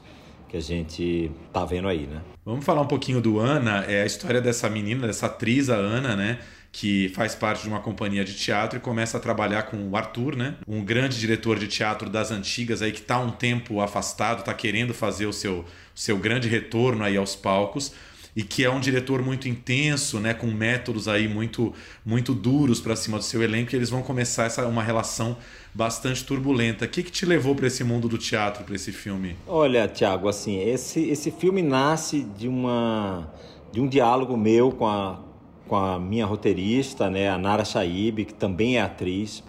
[0.47, 2.23] que a gente tá vendo aí, né?
[2.43, 6.15] Vamos falar um pouquinho do Ana, é a história dessa menina, dessa atriz, a Ana,
[6.15, 6.39] né?
[6.71, 10.35] que faz parte de uma companhia de teatro e começa a trabalhar com o Arthur,
[10.35, 10.55] né?
[10.67, 14.93] Um grande diretor de teatro das antigas aí que está um tempo afastado, está querendo
[14.93, 17.91] fazer o seu, seu grande retorno aí aos palcos
[18.35, 21.73] e que é um diretor muito intenso, né, com métodos aí muito
[22.05, 25.37] muito duros para cima do seu elenco, e eles vão começar essa uma relação
[25.73, 26.85] bastante turbulenta.
[26.85, 29.35] O que, que te levou para esse mundo do teatro, para esse filme?
[29.47, 33.31] Olha, Tiago, assim, esse esse filme nasce de uma
[33.71, 35.19] de um diálogo meu com a
[35.67, 39.43] com a minha roteirista, né, a Nara Shaib, que também é atriz.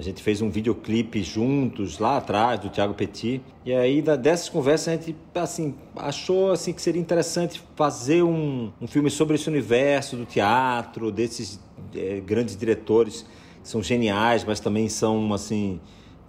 [0.00, 3.42] A gente fez um videoclipe juntos lá atrás do Thiago Petit.
[3.66, 8.86] E aí dessas conversas a gente assim achou assim que seria interessante fazer um, um
[8.86, 11.60] filme sobre esse universo do teatro, desses
[11.94, 13.26] é, grandes diretores
[13.62, 15.78] que são geniais, mas também são assim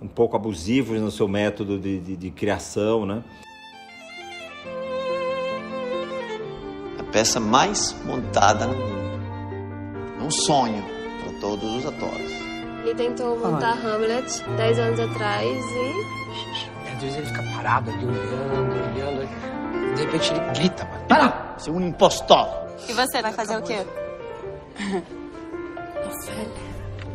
[0.01, 3.23] um pouco abusivos no seu método de, de, de criação, né?
[6.99, 9.01] A peça mais montada no mundo
[10.21, 10.83] um sonho
[11.23, 12.50] para todos os atores.
[12.81, 13.95] Ele tentou montar Olha.
[13.95, 16.91] Hamlet 10 anos atrás e.
[16.91, 19.95] Às vezes ele fica parado ali olhando, olhando.
[19.95, 21.05] De repente ele grita, mano.
[21.07, 21.55] Para!
[21.57, 22.47] Você é um impostor!
[22.87, 23.85] E você vai fazer o quê?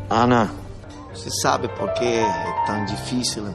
[0.09, 0.49] Ana,
[1.13, 3.53] você sabe por que é tão difícil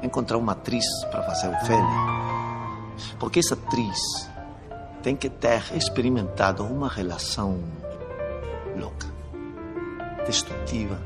[0.00, 3.14] encontrar uma atriz para fazer o Félix?
[3.18, 3.98] Porque essa atriz
[5.02, 7.60] tem que ter experimentado uma relação
[8.76, 9.08] louca,
[10.24, 11.00] destrutiva.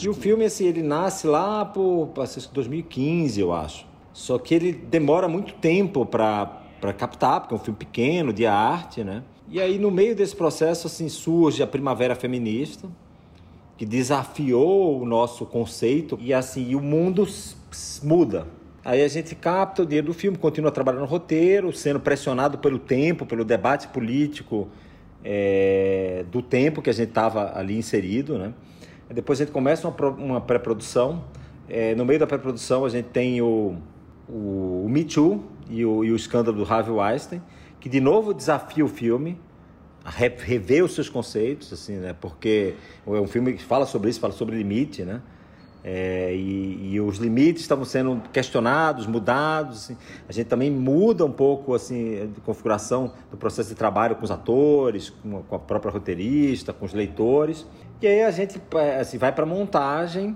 [0.00, 2.12] E o filme, assim, ele nasce lá por
[2.52, 3.86] 2015, eu acho.
[4.12, 9.04] Só que ele demora muito tempo para captar, porque é um filme pequeno, de arte,
[9.04, 9.22] né?
[9.48, 12.88] E aí, no meio desse processo, assim, surge a Primavera Feminista,
[13.76, 17.26] que desafiou o nosso conceito e, assim, o mundo
[18.02, 18.46] muda.
[18.84, 22.78] Aí a gente capta o dinheiro do filme, continua trabalhando no roteiro, sendo pressionado pelo
[22.78, 24.68] tempo, pelo debate político
[25.24, 28.52] é, do tempo que a gente estava ali inserido, né?
[29.10, 31.24] Depois a gente começa uma, uma pré-produção.
[31.68, 33.76] É, no meio da pré-produção a gente tem o,
[34.28, 37.42] o, o Me Too e o, e o escândalo do Harvey Weinstein,
[37.80, 39.38] que de novo desafia o filme
[40.04, 42.14] a rever os seus conceitos, assim, né?
[42.20, 42.74] Porque
[43.06, 45.22] é um filme que fala sobre isso, fala sobre limite, né?
[45.86, 49.84] É, e, e, os limites estavam sendo questionados, mudados.
[49.84, 49.96] Assim.
[50.26, 54.30] A gente também muda um pouco assim de configuração do processo de trabalho com os
[54.30, 57.66] atores, com a, com a própria roteirista, com os leitores.
[58.00, 58.58] E aí a gente
[58.98, 60.34] assim, vai para montagem.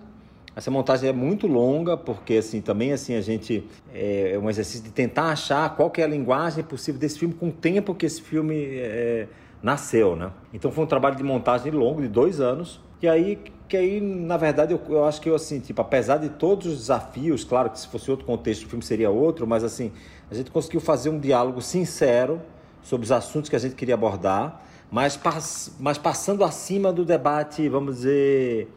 [0.55, 4.83] Essa montagem é muito longa porque assim também assim a gente é, é um exercício
[4.83, 8.05] de tentar achar qual que é a linguagem possível desse filme com o tempo que
[8.05, 9.29] esse filme é,
[9.63, 10.31] nasceu, né?
[10.53, 12.81] Então foi um trabalho de montagem longo de dois anos.
[13.01, 13.39] E aí
[13.69, 16.79] que aí, na verdade, eu, eu acho que eu, assim, tipo, apesar de todos os
[16.79, 19.93] desafios, claro que se fosse outro contexto o filme seria outro, mas assim,
[20.31, 22.41] a gente conseguiu fazer um diálogo sincero
[22.83, 27.69] sobre os assuntos que a gente queria abordar, mas, pass mas passando acima do debate,
[27.69, 28.73] vamos dizer,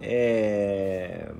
[0.00, 1.30] é,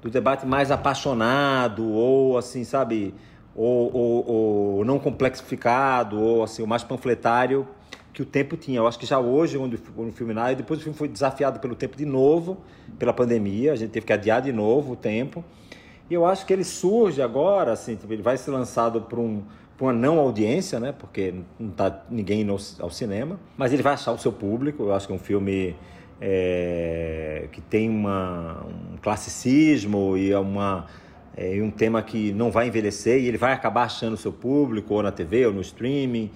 [0.00, 3.14] do debate mais apaixonado, ou assim, sabe,
[3.54, 4.30] ou, ou,
[4.78, 7.68] ou não complexificado, ou assim, o mais panfletário,
[8.12, 8.78] que o tempo tinha.
[8.78, 11.74] Eu acho que já hoje, quando o filme nasce, depois o filme foi desafiado pelo
[11.74, 12.58] tempo de novo,
[12.98, 15.44] pela pandemia, a gente teve que adiar de novo o tempo.
[16.10, 19.42] E eu acho que ele surge agora, assim, tipo, ele vai ser lançado para um,
[19.78, 20.92] uma não audiência, né?
[20.92, 24.84] Porque não está ninguém no, ao cinema, mas ele vai achar o seu público.
[24.84, 25.76] Eu acho que é um filme
[26.20, 30.86] é, que tem uma, um classicismo e é uma
[31.40, 34.94] é um tema que não vai envelhecer e ele vai acabar achando o seu público
[34.94, 36.32] ou na TV ou no streaming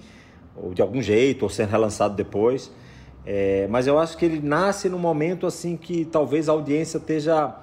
[0.55, 2.71] ou de algum jeito, ou sendo relançado depois.
[3.25, 7.55] É, mas eu acho que ele nasce num momento assim que talvez a audiência esteja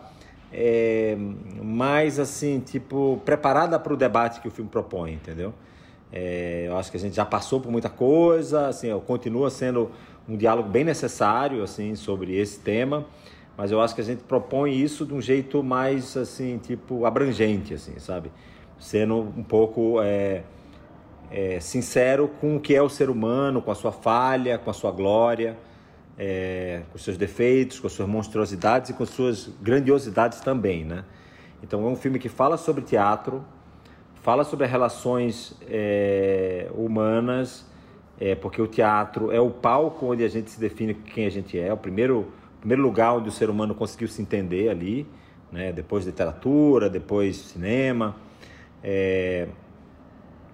[0.52, 1.16] é,
[1.62, 5.52] mais assim, tipo, preparada para o debate que o filme propõe, entendeu?
[6.12, 9.90] É, eu acho que a gente já passou por muita coisa, assim, continua sendo
[10.28, 13.04] um diálogo bem necessário assim sobre esse tema,
[13.56, 17.74] mas eu acho que a gente propõe isso de um jeito mais assim, tipo, abrangente,
[17.74, 18.32] assim, sabe?
[18.78, 20.00] Sendo um pouco
[21.30, 24.72] é, sincero com o que é o ser humano, com a sua falha, com a
[24.72, 25.56] sua glória,
[26.18, 30.84] é, com os seus defeitos, com as suas monstruosidades e com as suas grandiosidades também,
[30.84, 31.04] né?
[31.62, 33.44] Então é um filme que fala sobre teatro,
[34.22, 37.64] fala sobre as relações é, humanas,
[38.18, 41.58] é, porque o teatro é o palco onde a gente se define quem a gente
[41.58, 45.06] é, é o primeiro, primeiro lugar onde o ser humano conseguiu se entender ali,
[45.50, 45.72] né?
[45.72, 48.16] depois literatura, depois cinema.
[48.82, 49.48] É,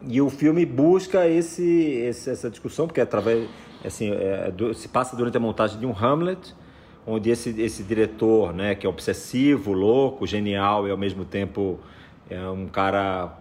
[0.02, 3.48] e o filme busca esse, esse essa discussão, porque é através
[3.84, 6.54] assim, é, do, se passa durante a montagem de um Hamlet,
[7.06, 11.78] onde esse, esse diretor, né, que é obsessivo, louco, genial e ao mesmo tempo
[12.28, 13.38] é um cara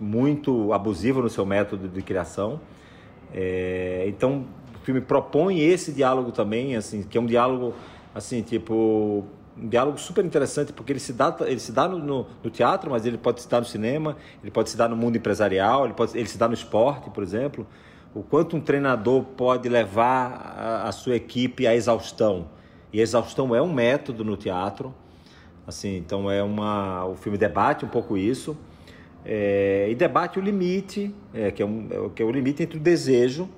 [0.00, 2.60] muito abusivo no seu método de criação.
[3.34, 7.74] É, então o filme propõe esse diálogo também, assim, que é um diálogo
[8.14, 9.24] assim tipo
[9.58, 12.90] um diálogo super interessante, porque ele se dá, ele se dá no, no, no, teatro,
[12.90, 15.94] mas ele pode se dar no cinema, ele pode se dar no mundo empresarial, ele,
[15.94, 17.66] pode, ele se dá no esporte, por exemplo.
[18.14, 22.48] O quanto um treinador pode levar a, a sua equipe à exaustão.
[22.92, 24.94] E a exaustão é um método no teatro.
[25.66, 28.56] Assim, então é uma, o filme debate um pouco isso.
[29.24, 32.78] É, e debate o limite, é, que, é um, é, que é o limite entre
[32.78, 33.48] o desejo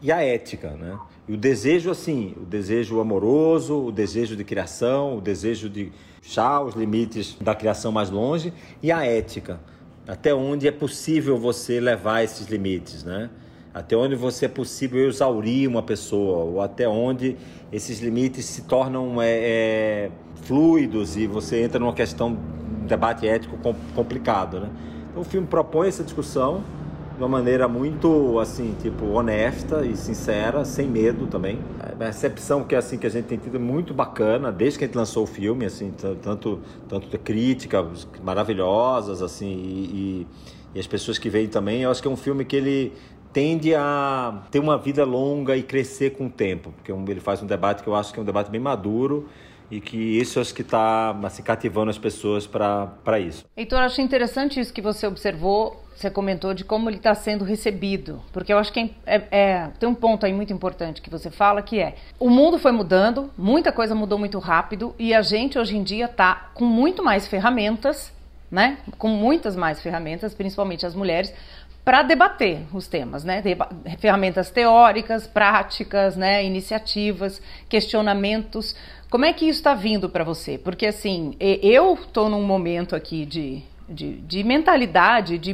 [0.00, 0.98] e a ética, né?
[1.28, 6.62] E o desejo, assim, o desejo amoroso, o desejo de criação, o desejo de puxar
[6.62, 8.52] os limites da criação mais longe
[8.82, 9.60] e a ética.
[10.06, 13.30] Até onde é possível você levar esses limites, né?
[13.72, 17.36] Até onde você é possível exaurir uma pessoa, ou até onde
[17.72, 20.10] esses limites se tornam é, é,
[20.42, 22.36] fluidos e você entra numa questão,
[22.82, 23.56] um debate ético
[23.94, 24.70] complicado, né?
[25.10, 26.62] Então o filme propõe essa discussão
[27.16, 31.58] de uma maneira muito assim, tipo, honesta e sincera, sem medo também.
[31.78, 34.86] A recepção que assim que a gente tem tido é muito bacana desde que a
[34.86, 35.92] gente lançou o filme, assim,
[36.22, 40.26] tanto tanto críticas maravilhosas assim e,
[40.74, 41.82] e, as pessoas que veem também.
[41.82, 42.92] Eu acho que é um filme que ele
[43.32, 47.46] tende a ter uma vida longa e crescer com o tempo, porque ele faz um
[47.46, 49.28] debate que eu acho que é um debate bem maduro
[49.72, 53.42] e que isso acho que está assim, cativando as pessoas para isso.
[53.56, 58.20] Heitor, acho interessante isso que você observou você comentou de como ele está sendo recebido,
[58.32, 61.30] porque eu acho que é, é, é, tem um ponto aí muito importante que você
[61.30, 65.58] fala que é o mundo foi mudando, muita coisa mudou muito rápido e a gente
[65.58, 68.12] hoje em dia está com muito mais ferramentas,
[68.50, 68.78] né?
[68.98, 71.32] Com muitas mais ferramentas, principalmente as mulheres,
[71.84, 73.42] para debater os temas, né?
[73.42, 73.68] Deba
[73.98, 76.44] ferramentas teóricas, práticas, né?
[76.44, 78.74] Iniciativas, questionamentos.
[79.12, 80.56] Como é que isso está vindo para você?
[80.56, 85.52] Porque assim, eu estou num momento aqui de de, de mentalidade, de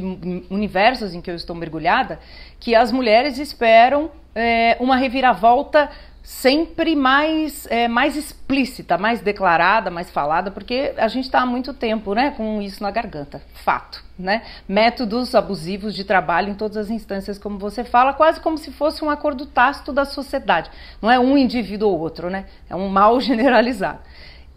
[0.49, 2.21] universos em que eu estou mergulhada,
[2.57, 5.89] que as mulheres esperam é, uma reviravolta
[6.29, 11.73] sempre mais, é, mais explícita, mais declarada, mais falada, porque a gente está há muito
[11.73, 14.05] tempo né, com isso na garganta, fato.
[14.17, 14.43] Né?
[14.67, 19.03] Métodos abusivos de trabalho em todas as instâncias, como você fala, quase como se fosse
[19.03, 20.69] um acordo tácito da sociedade.
[21.01, 22.45] Não é um indivíduo ou outro, né?
[22.69, 23.99] é um mal generalizado.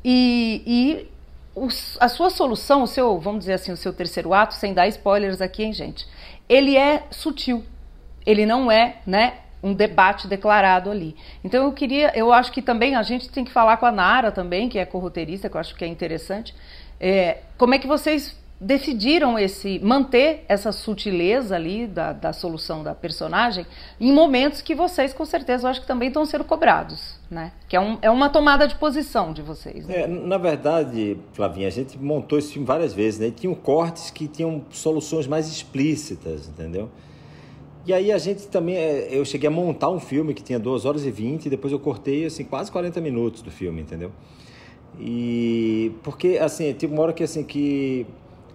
[0.04, 1.10] E, e
[1.54, 1.68] o,
[2.00, 5.40] a sua solução, o seu, vamos dizer assim, o seu terceiro ato, sem dar spoilers
[5.40, 6.06] aqui, hein, gente?
[6.46, 7.64] Ele é sutil.
[8.26, 11.14] Ele não é, né, um debate declarado ali.
[11.44, 14.32] Então eu queria, eu acho que também a gente tem que falar com a Nara
[14.32, 16.54] também, que é corroteirista, que eu acho que é interessante.
[17.00, 22.94] É, como é que vocês decidiram esse manter essa sutileza ali da, da solução da
[22.94, 23.66] personagem
[24.00, 27.50] em momentos que vocês com certeza eu acho que também estão sendo cobrados, né?
[27.68, 29.84] Que é, um, é uma tomada de posição de vocês.
[29.86, 30.02] Né?
[30.02, 33.26] É, na verdade, Flavinha, a gente montou esse filme várias vezes, né?
[33.26, 36.88] E tinham cortes que tinham soluções mais explícitas, entendeu?
[37.84, 40.84] E aí a gente também, é, eu cheguei a montar um filme que tinha 2
[40.84, 44.12] horas e 20 e depois eu cortei assim quase 40 minutos do filme, entendeu?
[45.00, 48.06] E porque assim, teve uma hora que assim que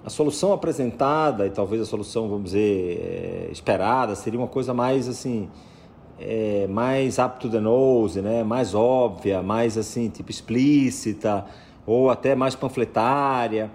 [0.05, 5.09] a solução apresentada e talvez a solução, vamos dizer, é, esperada seria uma coisa mais
[5.09, 5.49] assim,
[6.17, 8.43] é, mais up to the nose, né?
[8.43, 11.45] Mais óbvia, mais assim, tipo explícita
[11.85, 13.69] ou até mais panfletária.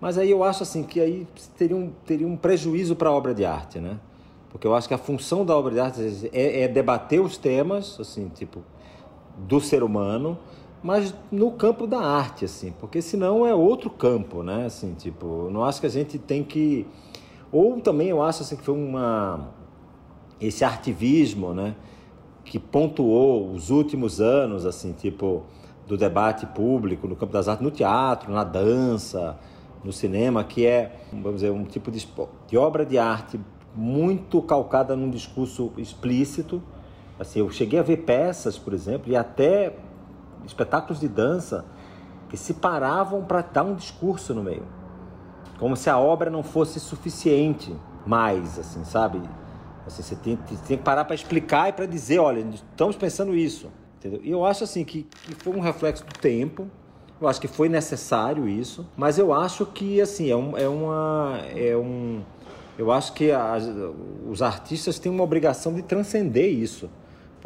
[0.00, 1.26] Mas aí eu acho assim que aí
[1.56, 3.98] teria um, teria um prejuízo para a obra de arte, né?
[4.56, 8.00] Porque eu acho que a função da obra de arte é, é debater os temas,
[8.00, 8.62] assim, tipo,
[9.36, 10.38] do ser humano,
[10.82, 14.64] mas no campo da arte, assim, porque senão é outro campo, né?
[14.64, 16.86] Assim, tipo, não acho que a gente tem que.
[17.52, 19.50] Ou também eu acho assim, que foi uma.
[20.40, 21.76] Esse artivismo, né?
[22.42, 25.42] Que pontuou os últimos anos, assim, tipo,
[25.86, 29.38] do debate público no campo das artes, no teatro, na dança,
[29.84, 32.08] no cinema, que é, vamos dizer, um tipo de,
[32.48, 33.38] de obra de arte
[33.76, 36.62] muito calcada num discurso explícito.
[37.20, 39.76] Assim, eu cheguei a ver peças, por exemplo, e até
[40.44, 41.64] espetáculos de dança
[42.28, 44.64] que se paravam para dar um discurso no meio,
[45.58, 47.74] como se a obra não fosse suficiente
[48.06, 49.20] mais, assim, sabe?
[49.86, 53.70] Assim, você tem, tem que parar para explicar e para dizer, olha, estamos pensando isso,
[53.98, 54.20] entendeu?
[54.22, 56.68] E eu acho assim que, que foi um reflexo do tempo.
[57.20, 61.40] Eu acho que foi necessário isso, mas eu acho que assim é, um, é uma
[61.54, 62.20] é um
[62.78, 63.30] eu acho que
[64.28, 66.90] os artistas têm uma obrigação de transcender isso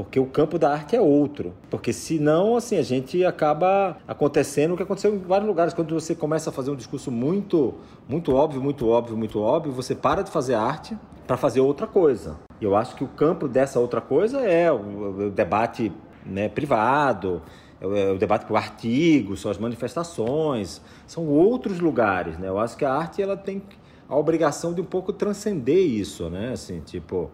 [0.01, 1.53] porque o campo da arte é outro.
[1.69, 5.75] Porque senão, assim, a gente acaba acontecendo o que aconteceu em vários lugares.
[5.75, 7.75] Quando você começa a fazer um discurso muito,
[8.09, 12.39] muito óbvio, muito óbvio, muito óbvio, você para de fazer arte para fazer outra coisa.
[12.61, 15.93] E eu acho que o campo dessa outra coisa é o, o debate
[16.25, 17.43] né, privado,
[17.79, 22.49] é o, é debate por artigos, são as manifestações, são outros lugares, né?
[22.49, 23.63] Eu acho que a arte ela tem
[24.11, 26.53] a obrigação de um pouco transcender isso, né?
[26.53, 27.31] Assim, tipo,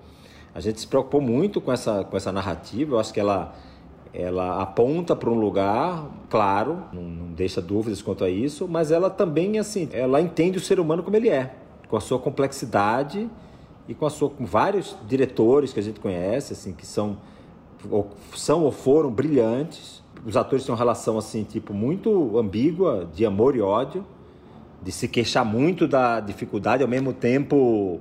[0.55, 3.55] a gente se preocupou muito com essa, com essa narrativa, eu acho que ela,
[4.12, 9.09] ela aponta para um lugar, claro, não, não, deixa dúvidas quanto a isso, mas ela
[9.09, 11.55] também, assim, ela entende o ser humano como ele é,
[11.89, 13.27] com a sua complexidade
[13.89, 17.16] e com a sua com vários diretores que a gente conhece, assim, que são
[17.91, 20.05] ou, são ou foram brilhantes.
[20.27, 24.05] Os atores têm uma relação assim, tipo, muito ambígua de amor e ódio
[24.87, 27.99] de se queixar muito da dificuldade, ao mesmo tempo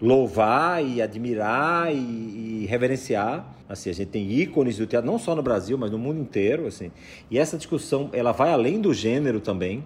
[0.00, 3.54] louvar e admirar e, e, reverenciar.
[3.68, 6.66] Assim, a gente tem ícones do teatro não só no Brasil, mas no mundo inteiro,
[6.66, 6.90] assim.
[7.30, 9.84] E essa discussão, ela vai além do gênero também,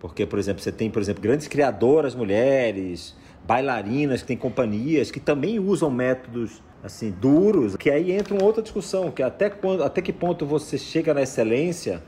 [0.00, 3.14] porque, por exemplo, você tem, por exemplo, grandes criadoras mulheres,
[3.46, 8.62] bailarinas que têm companhias que também usam métodos assim duros, que aí entra uma outra
[8.62, 12.02] discussão, que até quando, até que ponto você chega na excelência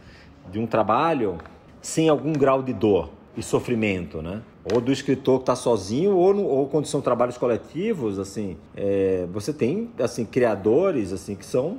[0.50, 1.36] de um trabalho
[1.82, 4.42] sem algum grau de dor e sofrimento, né?
[4.72, 9.26] Ou do escritor que está sozinho, ou, no, ou quando são trabalhos coletivos, assim, é,
[9.32, 11.78] você tem assim criadores assim que são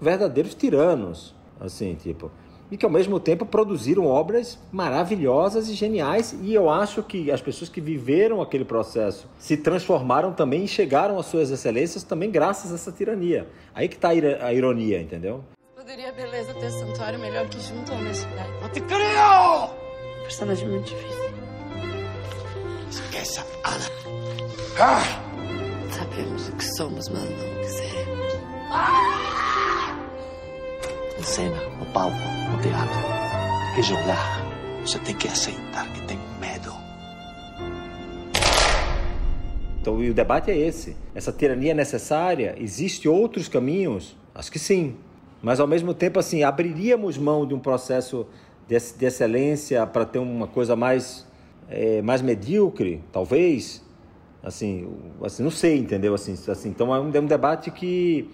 [0.00, 2.30] verdadeiros tiranos, assim, tipo,
[2.70, 6.34] e que ao mesmo tempo produziram obras maravilhosas e geniais.
[6.40, 11.18] E eu acho que as pessoas que viveram aquele processo se transformaram também e chegaram
[11.18, 13.48] às suas excelências também graças a essa tirania.
[13.74, 15.42] Aí que está a ironia, entendeu?
[15.74, 18.52] Poderia beleza ter santuário melhor que junto à honestidade.
[18.62, 19.79] Não te creio!
[20.30, 21.30] Personagem muito difícil.
[22.88, 23.84] Esqueça, Ana.
[24.78, 25.02] Ah!
[25.90, 28.34] Sabemos o que somos, mas não o que seremos.
[28.70, 29.96] Ah!
[31.18, 34.46] Em cena, no palco, no teatro, que jogar,
[34.84, 36.72] você tem que aceitar que tem medo.
[39.80, 40.96] Então, e o debate é esse.
[41.12, 42.54] Essa tirania é necessária?
[42.56, 44.16] Existe outros caminhos?
[44.32, 44.96] Acho que sim.
[45.42, 48.26] Mas ao mesmo tempo, assim, abriríamos mão de um processo
[48.70, 51.26] de, de excelência para ter uma coisa mais,
[51.68, 53.84] é, mais medíocre, talvez.
[54.42, 54.88] Assim,
[55.22, 56.14] assim, não sei, entendeu?
[56.14, 58.30] Assim, assim, então é um, é um debate que,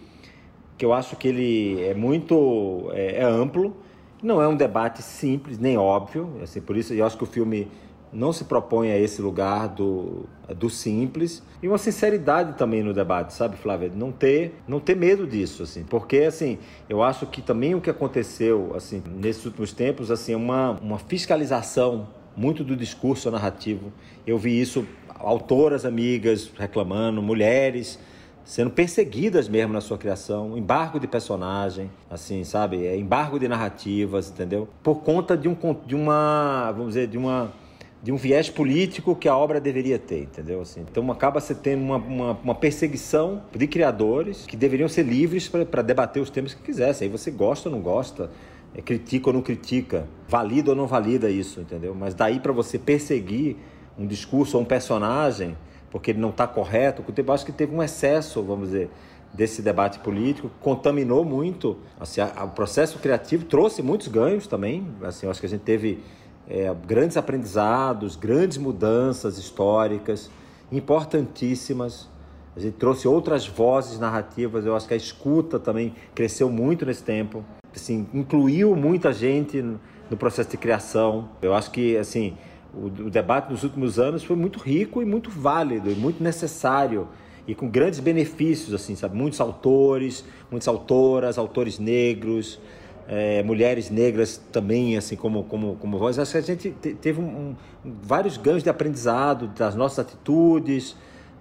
[0.76, 3.74] que eu acho que ele é muito é, é amplo.
[4.22, 7.68] Não é um debate simples nem óbvio, assim, por isso eu acho que o filme
[8.12, 10.24] não se propõe a esse lugar do,
[10.56, 13.90] do simples e uma sinceridade também no debate, sabe, Flávia?
[13.94, 17.90] Não ter, não ter medo disso, assim, porque assim, eu acho que também o que
[17.90, 23.92] aconteceu, assim, nesses últimos tempos, assim, é uma, uma fiscalização muito do discurso narrativo.
[24.26, 24.86] Eu vi isso
[25.18, 27.98] autoras amigas reclamando, mulheres
[28.46, 34.30] sendo perseguidas mesmo na sua criação, embargo de personagem, assim, sabe, é embargo de narrativas,
[34.30, 34.68] entendeu?
[34.84, 37.52] Por conta de um de uma, vamos dizer, de uma
[38.06, 40.60] de um viés político que a obra deveria ter, entendeu?
[40.60, 45.48] Assim, então acaba se tendo uma, uma, uma, perseguição de criadores que deveriam ser livres
[45.48, 47.06] para debater os temas que quisessem.
[47.06, 48.30] Aí você gosta ou não gosta,
[48.76, 51.96] é, critica ou não critica, valida ou não valida isso, entendeu?
[51.96, 53.56] Mas daí para você perseguir
[53.98, 55.56] um discurso ou um personagem
[55.90, 58.88] porque ele não está correto, eu acho que teve um excesso, vamos dizer,
[59.34, 64.86] desse debate político, contaminou muito, assim, a, a, o processo criativo trouxe muitos ganhos também,
[65.02, 65.98] assim, acho que a gente teve
[66.48, 70.30] é, grandes aprendizados, grandes mudanças históricas,
[70.70, 72.08] importantíssimas.
[72.56, 74.64] A gente trouxe outras vozes narrativas.
[74.64, 77.44] Eu acho que a escuta também cresceu muito nesse tempo.
[77.74, 79.62] Assim, incluiu muita gente
[80.10, 81.28] no processo de criação.
[81.42, 82.36] Eu acho que assim
[82.72, 87.08] o, o debate dos últimos anos foi muito rico e muito válido e muito necessário
[87.48, 89.16] e com grandes benefícios, assim, sabe?
[89.16, 92.58] Muitos autores, muitas autoras, autores negros,
[93.08, 96.18] é, mulheres negras também, assim como como como voz.
[96.18, 97.24] Acho que a gente teve um,
[97.84, 100.96] um, vários ganhos de aprendizado das nossas atitudes,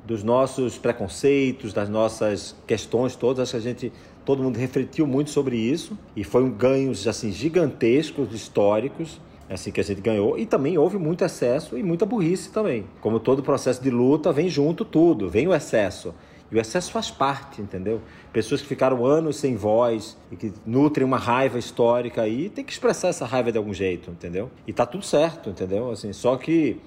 [0.06, 3.42] dos nossos preconceitos, das nossas questões todas.
[3.42, 3.94] Acho que a gente
[4.24, 9.80] todo mundo refletiu muito sobre isso e foi um ganhos assim gigantescos históricos assim que
[9.80, 12.86] a gente ganhou e também houve muito excesso e muita burrice também.
[13.02, 16.14] Como todo processo de luta vem junto tudo, vem o excesso.
[16.52, 18.02] E o excesso faz parte, entendeu?
[18.32, 22.72] Pessoas que ficaram anos sem voz e que nutrem uma raiva histórica aí, tem que
[22.72, 24.52] expressar essa raiva de algum jeito, entendeu?
[24.68, 25.90] E tá tudo certo, entendeu?
[25.90, 26.80] Assim, só que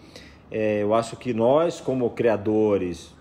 [0.51, 3.15] é, eu acho que nós, como criadores,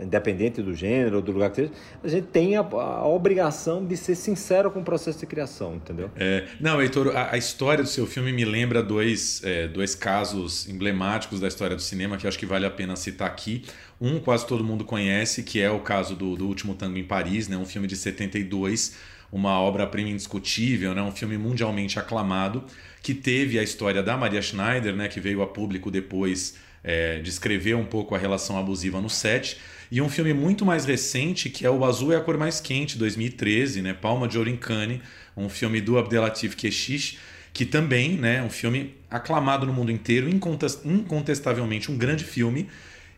[0.00, 1.72] independente do gênero ou do lugar que seja,
[2.02, 6.10] a gente tem a, a, obrigação de ser sincero com o processo de criação, entendeu?
[6.16, 10.68] É, não, Heitor, a, a, história do seu filme me lembra dois, é, dois casos
[10.68, 13.64] emblemáticos da história do cinema que acho que vale a pena citar aqui.
[14.00, 17.48] Um quase todo mundo conhece, que é o caso do, do Último Tango em Paris,
[17.48, 18.96] né, um filme de 72,
[19.32, 22.64] uma obra-prima indiscutível, né, um filme mundialmente aclamado,
[23.02, 27.74] que teve a história da Maria Schneider, né, que veio a público depois é, descrever
[27.74, 29.58] um pouco a relação abusiva no set.
[29.90, 32.98] E um filme muito mais recente, que é O Azul é a Cor Mais Quente,
[32.98, 33.94] 2013, né?
[33.94, 34.58] Palma de Ouro em
[35.36, 37.18] um filme do Abdelatif Kechiche,
[37.52, 42.68] que também, né, um filme aclamado no mundo inteiro, incontestavelmente um grande filme,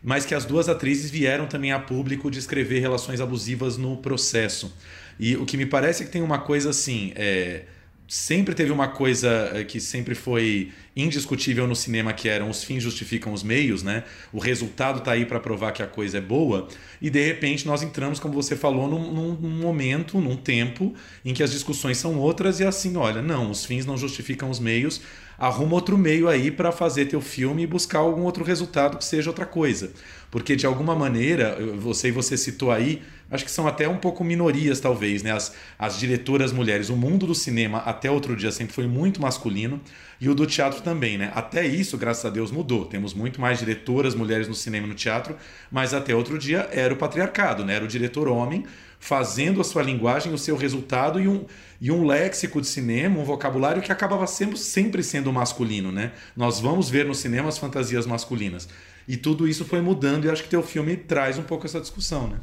[0.03, 4.73] mas que as duas atrizes vieram também a público descrever relações abusivas no processo.
[5.19, 7.63] E o que me parece é que tem uma coisa assim, é,
[8.09, 12.81] sempre teve uma coisa eh, que sempre foi indiscutível no cinema que eram os fins
[12.81, 14.03] justificam os meios, né?
[14.33, 16.67] O resultado tá aí para provar que a coisa é boa
[16.99, 21.43] e de repente nós entramos, como você falou, num, num, momento, num tempo em que
[21.43, 25.01] as discussões são outras e assim, olha, não, os fins não justificam os meios,
[25.39, 29.29] arruma outro meio aí para fazer teu filme e buscar algum outro resultado que seja
[29.29, 29.91] outra coisa.
[30.29, 34.23] Porque de alguma maneira, você e você citou aí, acho que são até um pouco
[34.23, 35.31] minorias talvez, né?
[35.31, 39.81] As, as diretoras mulheres, o mundo do cinema até outro dia sempre foi muito masculino
[40.21, 41.31] e o do teatro também, né?
[41.33, 42.85] Até isso, graças a Deus, mudou.
[42.85, 45.35] Temos muito mais diretoras mulheres no cinema e no teatro,
[45.71, 47.75] mas até outro dia era o patriarcado, né?
[47.75, 48.65] Era o diretor homem
[48.99, 51.45] fazendo a sua linguagem, o seu resultado e um,
[51.79, 56.11] e um léxico de cinema, um vocabulário que acabava sempre, sempre sendo masculino, né?
[56.35, 58.67] Nós vamos ver no cinema as fantasias masculinas.
[59.07, 62.27] E tudo isso foi mudando e acho que teu filme traz um pouco essa discussão,
[62.27, 62.37] né?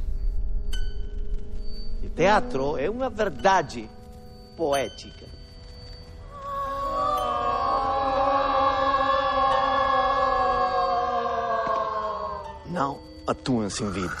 [2.03, 3.87] O teatro é uma verdade
[4.57, 5.27] poética.
[12.69, 14.15] Não atuam sem vida.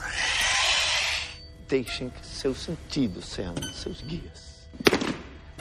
[1.67, 4.67] Deixem que seus sentidos sejam seus guias.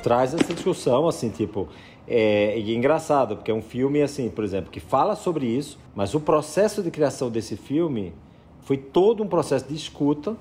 [0.02, 1.68] Traz essa discussão, assim, tipo,
[2.06, 5.78] é, e é engraçado, porque é um filme, assim, por exemplo, que fala sobre isso,
[5.96, 8.14] mas o processo de criação desse filme
[8.60, 10.36] foi todo um processo de escuta,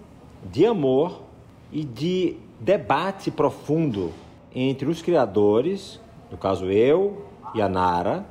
[0.51, 1.23] de amor
[1.71, 4.11] e de debate profundo
[4.53, 5.99] entre os criadores,
[6.29, 8.25] no caso eu e a Nara,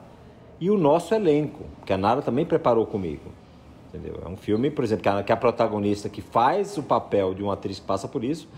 [0.60, 3.32] e o nosso elenco, que a Nara também preparou comigo.
[3.94, 4.20] Entendeu?
[4.24, 7.44] É um filme, por exemplo, que a, que a protagonista que faz o papel de
[7.44, 8.48] uma atriz que passa por isso,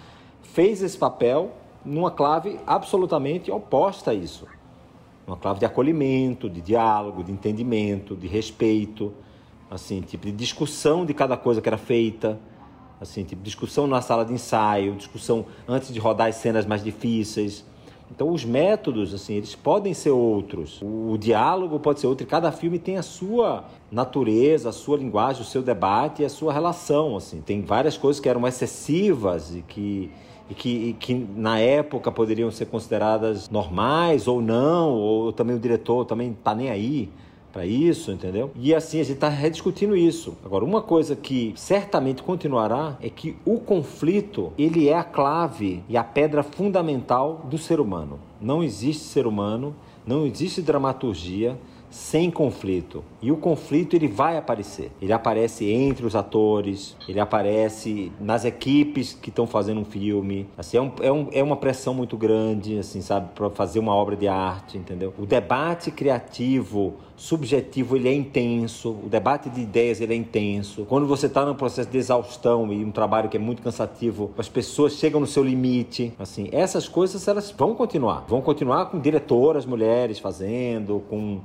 [0.41, 1.53] fez esse papel
[1.85, 4.47] numa clave absolutamente oposta a isso.
[5.27, 9.13] Uma clave de acolhimento, de diálogo, de entendimento, de respeito,
[9.71, 12.41] assim, tipo de discussão de cada coisa que era feita,
[12.99, 17.63] assim, tipo discussão na sala de ensaio, discussão antes de rodar as cenas mais difíceis,
[18.11, 20.81] Então os métodos, assim, eles podem ser outros.
[20.83, 25.43] O diálogo pode ser outro e cada filme tem a sua natureza, a sua linguagem,
[25.43, 27.41] o seu debate e a sua relação, assim.
[27.41, 30.11] Tem várias coisas que eram excessivas e que
[30.49, 35.59] e que, e que na época poderiam ser consideradas normais ou não, ou também o
[35.59, 37.11] diretor também tá nem aí
[37.57, 38.51] para isso, entendeu?
[38.55, 40.37] E assim a gente está rediscutindo isso.
[40.45, 45.97] Agora, uma coisa que certamente continuará é que o conflito ele é a clave e
[45.97, 48.21] a pedra fundamental do ser humano.
[48.39, 49.75] Não existe ser humano,
[50.07, 51.57] não existe dramaturgia
[51.97, 53.03] sem conflito.
[53.23, 54.93] E o conflito ele vai aparecer.
[55.01, 60.47] Ele aparece entre os atores, ele aparece nas equipes que estão fazendo um filme.
[60.59, 63.95] Assim, é, um, é, um, é uma pressão muito grande, assim, sabe, para fazer uma
[63.95, 65.15] obra de arte, entendeu?
[65.19, 68.91] O debate criativo, subjetivo, ele é intenso.
[68.91, 70.85] O debate de ideias, ele é intenso.
[70.85, 74.51] Quando você está num processo de exaustão e um trabalho que é muito cansativo, as
[74.51, 76.13] pessoas chegam no seu limite.
[76.19, 78.27] Assim, essas coisas, elas vão continuar.
[78.29, 81.41] Vão continuar com diretoras mulheres fazendo, com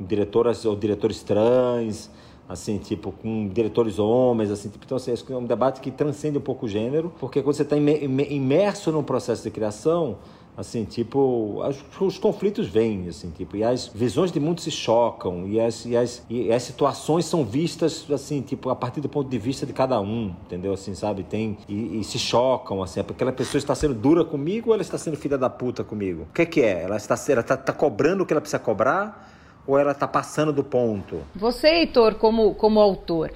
[0.00, 2.10] diretoras ou diretores trans,
[2.48, 6.40] assim, tipo, com diretores homens, assim, tipo, então, assim, é um debate que transcende um
[6.40, 10.16] pouco o gênero, porque quando você está imerso num processo de criação,
[10.56, 15.46] assim, tipo, os, os, conflitos vêm, assim, tipo, e as visões de mundo se chocam,
[15.46, 19.28] e as, e as, e as situações são vistas, assim, tipo, a partir do ponto
[19.28, 23.22] de vista de cada um, entendeu, assim, sabe, tem, e, e se chocam, assim, porque
[23.22, 26.22] aquela pessoa está sendo dura comigo ou ela está sendo filha da puta comigo?
[26.22, 26.82] O que é que é?
[26.82, 29.27] Ela está, ela está, está cobrando o que ela precisa cobrar
[29.68, 31.20] ou ela está passando do ponto?
[31.36, 33.30] Você, Heitor, como, como autor,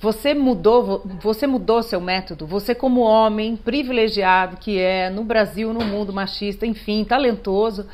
[0.00, 2.46] você mudou, você mudou seu método?
[2.46, 7.86] Você como homem privilegiado que é no Brasil, no mundo machista, enfim, talentoso,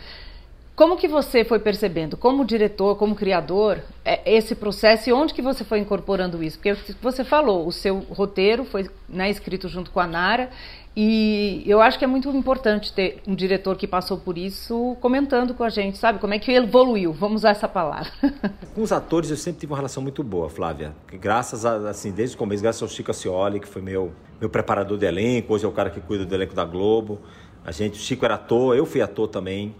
[0.76, 5.42] como que você foi percebendo, como diretor, como criador, é, esse processo e onde que
[5.42, 6.58] você foi incorporando isso?
[6.58, 10.50] Porque você falou, o seu roteiro foi né, escrito junto com a Nara
[10.94, 15.54] e eu acho que é muito importante ter um diretor que passou por isso comentando
[15.54, 16.18] com a gente, sabe?
[16.18, 17.14] Como é que evoluiu?
[17.14, 18.12] Vamos usar essa palavra.
[18.74, 20.94] Com os atores eu sempre tive uma relação muito boa, Flávia.
[21.12, 24.98] Graças a, assim, desde o começo, graças ao Chico Acioli, que foi meu, meu preparador
[24.98, 27.20] de elenco, hoje é o cara que cuida do elenco da Globo.
[27.64, 29.74] A gente, o Chico era ator, eu fui ator também,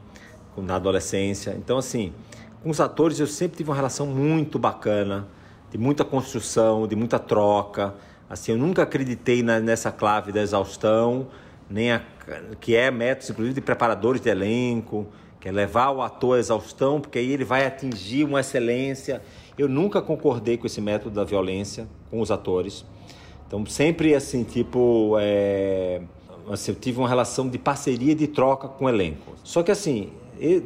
[0.56, 1.54] na adolescência.
[1.58, 2.14] Então, assim,
[2.62, 5.28] com os atores eu sempre tive uma relação muito bacana,
[5.70, 7.94] de muita construção, de muita troca
[8.32, 11.26] Assim, eu nunca acreditei na, nessa clave da exaustão,
[11.68, 12.00] nem a,
[12.62, 15.06] que é método, inclusive, de preparadores de elenco,
[15.38, 19.20] que é levar o ator à exaustão, porque aí ele vai atingir uma excelência.
[19.58, 22.86] Eu nunca concordei com esse método da violência com os atores.
[23.46, 26.00] Então, sempre assim, tipo, é,
[26.50, 29.34] assim, eu tive uma relação de parceria de troca com o elenco.
[29.44, 30.10] Só que, assim,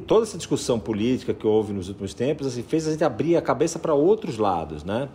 [0.07, 3.43] toda essa discussão política que houve nos últimos tempos assim, fez a gente abrir a
[3.43, 5.09] cabeça para outros lados, né?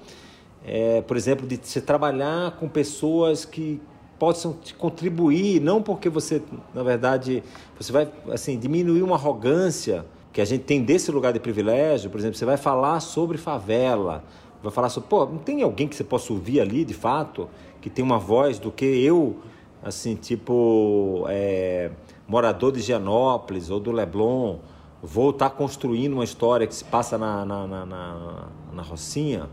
[0.66, 3.82] É, por exemplo, de se trabalhar com pessoas que
[4.20, 6.43] possam te contribuir, não porque você,
[6.74, 7.43] na verdade,
[7.80, 12.20] você vai assim diminuir uma arrogância que a gente tem desse lugar de privilégio, por
[12.20, 14.24] exemplo, você vai falar sobre favela,
[14.62, 17.49] vai falar sobre, pô, não tem alguém que você possa ouvir ali, de fato,
[17.82, 19.38] que tem uma voz do que eu,
[19.84, 21.89] assim, tipo, é,
[22.28, 24.59] morador de Gianópolis ou do Leblon,
[25.01, 29.49] vou estar construindo uma história que se passa na, na, na, na, na Rocinha,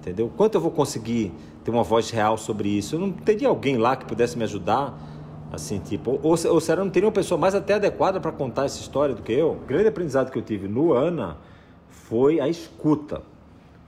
[0.00, 0.30] entendeu?
[0.36, 1.32] Quanto eu vou conseguir
[1.62, 2.96] ter uma voz real sobre isso?
[2.96, 4.98] Eu não teria alguém lá que pudesse me ajudar,
[5.52, 8.80] assim, tipo, ou, ou será não teria uma pessoa mais até adequada para contar essa
[8.80, 9.52] história do que eu?
[9.52, 11.36] O grande aprendizado que eu tive no ANA
[11.88, 13.22] foi a escuta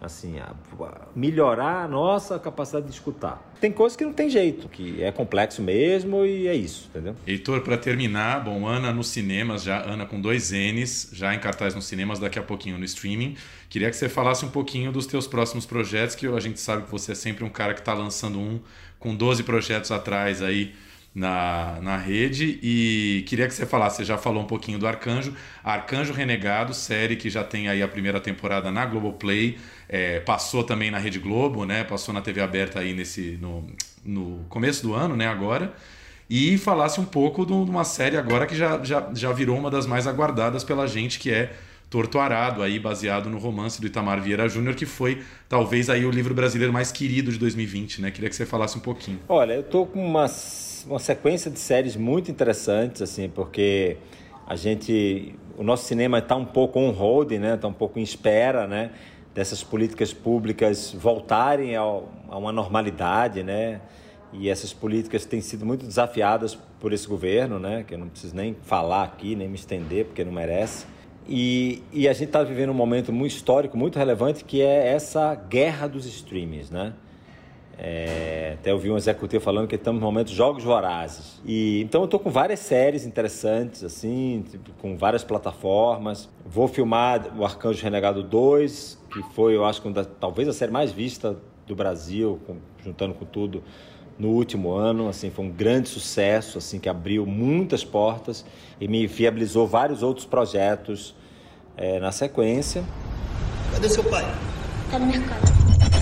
[0.03, 0.53] assim, a,
[0.85, 3.53] a melhorar a nossa capacidade de escutar.
[3.61, 7.15] Tem coisas que não tem jeito, que é complexo mesmo e é isso, entendeu?
[7.27, 11.75] Heitor, para terminar, bom, Ana nos cinemas, já Ana com dois N's, já em cartaz
[11.75, 13.37] nos cinemas, daqui a pouquinho no streaming.
[13.69, 16.91] Queria que você falasse um pouquinho dos teus próximos projetos, que a gente sabe que
[16.91, 18.61] você é sempre um cara que está lançando um
[18.99, 20.75] com 12 projetos atrás aí
[21.15, 25.35] na, na rede e queria que você falasse, você já falou um pouquinho do Arcanjo,
[25.63, 29.59] Arcanjo Renegado, série que já tem aí a primeira temporada na Globoplay,
[29.89, 31.85] é, passou também na Rede Globo, né?
[31.85, 33.67] Passou na TV aberta aí nesse no,
[34.05, 35.27] no começo do ano, né?
[35.27, 35.75] Agora
[36.35, 39.87] e falasse um pouco de uma série agora que já, já, já virou uma das
[39.87, 41.53] mais aguardadas pela gente, que é
[41.91, 46.11] Torto Arado, aí baseado no romance do Itamar Vieira Júnior, que foi talvez aí o
[46.11, 48.11] livro brasileiro mais querido de 2020, né?
[48.11, 49.21] Queria que você falasse um pouquinho.
[49.29, 53.97] Olha, eu tô com umas, uma sequência de séries muito interessantes, assim, porque
[54.47, 57.55] a gente, o nosso cinema está um pouco on hold, né?
[57.55, 58.91] Está um pouco em espera, né?
[59.35, 63.81] dessas políticas públicas voltarem ao, a uma normalidade, né?
[64.33, 67.85] E essas políticas têm sido muito desafiadas por esse governo, né?
[67.87, 70.87] Que eu não preciso nem falar aqui, nem me estender, porque não merece.
[71.29, 75.35] E, e a gente está vivendo um momento muito histórico, muito relevante, que é essa
[75.35, 76.95] guerra dos streams, né?
[77.85, 81.41] É, até eu vi um executivo falando que estamos no momento de jogos vorazes.
[81.45, 86.29] E, então eu estou com várias séries interessantes, assim, tipo, com várias plataformas.
[86.47, 90.71] Vou filmar o Arcanjo Renegado 2, que foi, eu acho, que da, talvez a série
[90.71, 93.65] mais vista do Brasil, com, juntando com tudo,
[94.17, 95.09] no último ano.
[95.09, 98.45] Assim, foi um grande sucesso, assim, que abriu muitas portas
[98.81, 101.17] e me viabilizou vários outros projetos
[101.77, 102.85] é, na sequência.
[103.73, 104.25] Cadê seu pai?
[104.89, 106.02] Tá no mercado.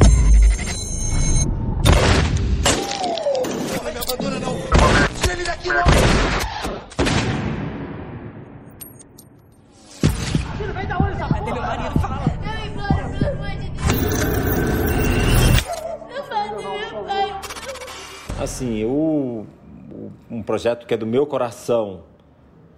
[18.40, 19.44] Assim, o,
[19.92, 22.00] o- um projeto que é do meu coração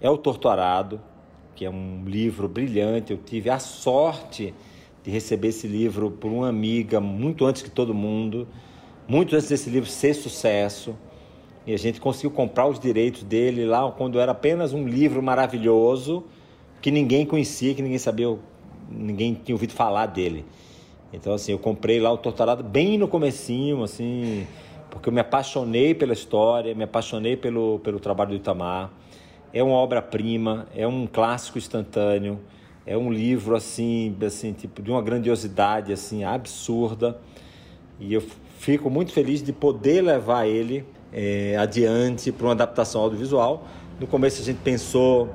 [0.01, 0.99] é o Torturado,
[1.55, 3.11] que é um livro brilhante.
[3.13, 4.53] Eu tive a sorte
[5.01, 8.45] de receber esse livro por uma amiga muito antes que todo mundo,
[9.07, 10.97] muito antes desse livro ser sucesso.
[11.65, 16.25] E a gente conseguiu comprar os direitos dele lá quando era apenas um livro maravilhoso
[16.81, 18.37] que ninguém conhecia, que ninguém sabia,
[18.91, 20.43] ninguém tinha ouvido falar dele.
[21.13, 24.45] Então assim, eu comprei lá o Torturado bem no comecinho, assim,
[24.93, 28.91] porque eu me apaixonei pela história, me apaixonei pelo, pelo trabalho do Itamar.
[29.51, 32.39] É uma obra-prima, é um clássico instantâneo,
[32.85, 37.17] é um livro assim, assim, tipo de uma grandiosidade assim absurda.
[37.99, 38.21] E eu
[38.59, 43.65] fico muito feliz de poder levar ele eh, adiante para uma adaptação audiovisual.
[43.99, 45.29] No começo a gente pensou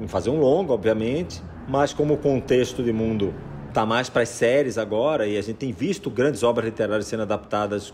[0.00, 3.34] em fazer um longo, obviamente, mas como o contexto de mundo
[3.68, 7.22] está mais para as séries agora e a gente tem visto grandes obras literárias sendo
[7.22, 7.92] adaptadas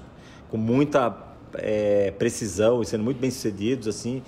[0.51, 1.17] com muita
[1.55, 4.23] eh, precisão e sendo muito bem sucedidos assim,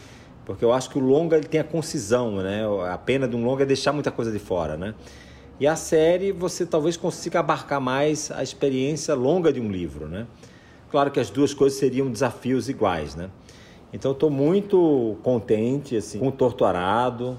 [0.44, 2.62] porque eu acho que o longa ele tem a concisão, né?
[2.90, 4.94] A pena de um longa é deixar muita coisa de fora, né?
[5.60, 10.26] E a série você talvez consiga abarcar mais a experiência longa de um livro, né?
[10.90, 13.28] Claro que as duas coisas seriam desafios iguais, né?
[13.92, 17.38] Então estou muito contente assim com o Torturado,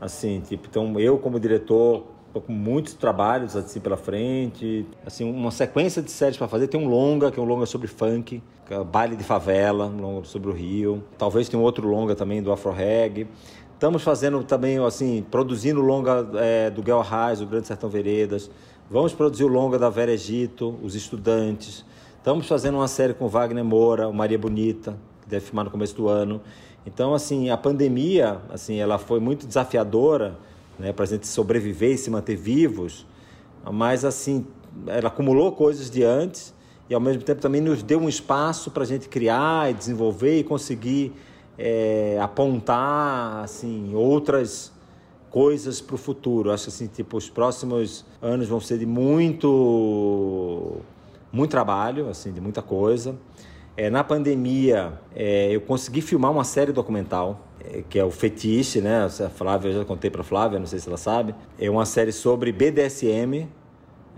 [0.00, 6.00] assim, tipo, então eu como diretor com muitos trabalhos assim pela frente, assim, uma sequência
[6.00, 9.16] de séries para fazer, tem um longa, que é um longa sobre funk, é baile
[9.16, 11.02] de favela, um longa sobre o Rio.
[11.18, 13.26] Talvez tenha um outro longa também do Afro Reg.
[13.74, 18.50] Estamos fazendo também, assim, produzindo longa é, do Guel Arraes, o Grande Sertão Veredas.
[18.88, 21.84] Vamos produzir o longa da Vera Egito, Os Estudantes.
[22.18, 25.96] Estamos fazendo uma série com Wagner Moura, o Maria Bonita, que deve filmar no começo
[25.96, 26.40] do ano.
[26.86, 30.36] Então, assim, a pandemia, assim, ela foi muito desafiadora,
[30.80, 33.06] né, para a gente sobreviver e se manter vivos,
[33.70, 34.46] mas, assim,
[34.86, 36.54] ela acumulou coisas de antes
[36.88, 40.38] e, ao mesmo tempo, também nos deu um espaço para a gente criar e desenvolver
[40.38, 41.12] e conseguir
[41.58, 44.72] é, apontar, assim, outras
[45.30, 46.50] coisas para o futuro.
[46.50, 50.78] Acho assim, tipo, os próximos anos vão ser de muito,
[51.32, 53.14] muito trabalho, assim, de muita coisa.
[53.76, 57.46] É, na pandemia, é, eu consegui filmar uma série documental,
[57.88, 59.04] que é o Fetiche, né?
[59.04, 61.34] A Flávia, eu já contei para Flávia, não sei se ela sabe.
[61.58, 63.48] É uma série sobre BDSM,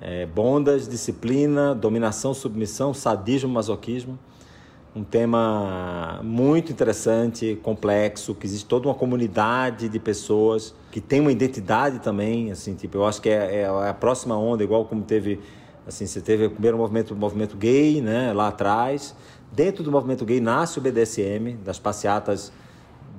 [0.00, 4.18] é, bondas, disciplina, dominação, submissão, sadismo, masoquismo.
[4.94, 11.32] Um tema muito interessante, complexo, que existe toda uma comunidade de pessoas que tem uma
[11.32, 15.40] identidade também, assim, tipo, eu acho que é, é a próxima onda, igual como teve,
[15.86, 19.16] assim, você teve o primeiro movimento, o movimento gay, né, lá atrás.
[19.50, 22.53] Dentro do movimento gay nasce o BDSM, das passeatas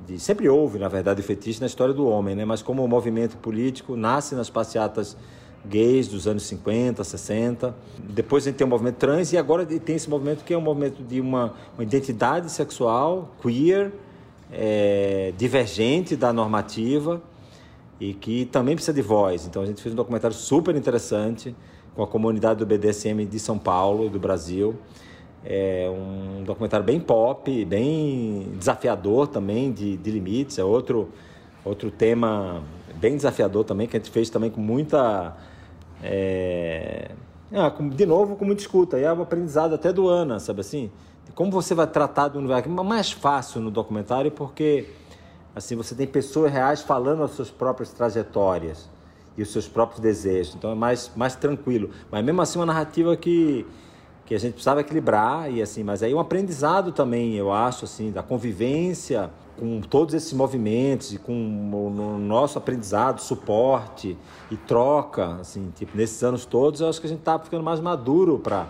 [0.08, 2.45] de, sempre houve, na verdade, o fetiche na história do homem, né?
[2.45, 5.18] mas como movimento político, nasce nas passeatas
[5.66, 7.76] gays dos anos 50, 60.
[7.99, 10.62] Depois a gente tem o movimento trans e agora tem esse movimento que é um
[10.62, 13.91] movimento de uma, uma identidade sexual queer,
[14.51, 17.22] é, divergente da normativa
[17.99, 19.45] e que também precisa de voz.
[19.47, 21.56] Então a gente fez um documentário super interessante
[21.95, 24.76] com a comunidade do BDSM de São Paulo e do Brasil.
[25.46, 30.58] É um documentário bem pop, bem desafiador também de, de limites.
[30.58, 31.10] É outro,
[31.66, 32.64] outro tema
[32.96, 35.36] bem desafiador também, que a gente fez também com muita.
[36.02, 37.12] É...
[37.52, 38.98] Ah, com, de novo, com muita escuta.
[38.98, 40.89] E é um aprendizado até do Ana, sabe assim?
[41.36, 42.70] Como você vai tratar do universo.
[42.70, 44.88] É mais fácil no documentário porque
[45.56, 48.89] assim você tem pessoas reais falando as suas próprias trajetórias
[49.38, 50.56] e os seus próprios desejos.
[50.56, 51.89] Então é mais, mais tranquilo.
[52.12, 53.66] Mas mesmo assim, uma narrativa que
[54.34, 58.11] que a gente precisava equilibrar e assim, mas aí um aprendizado também, eu acho assim,
[58.11, 59.29] da convivência
[59.59, 64.17] com todos esses movimentos e com o nosso aprendizado, suporte
[64.49, 67.79] e troca, assim, tipo, nesses anos todos, eu acho que a gente está ficando mais
[67.79, 68.67] maduro para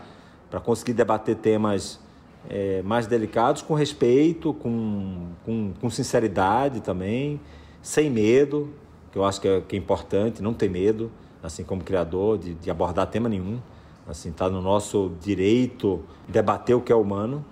[0.52, 2.00] para conseguir debater temas
[2.48, 7.42] é, mais delicados com respeito, com, com, com sinceridade também,
[7.82, 8.72] sem medo,
[9.12, 11.10] que eu acho que é, que é importante, não ter medo,
[11.42, 13.60] assim como criador, de, de abordar tema nenhum
[14.08, 17.44] Assim, está no nosso direito debater o que é humano.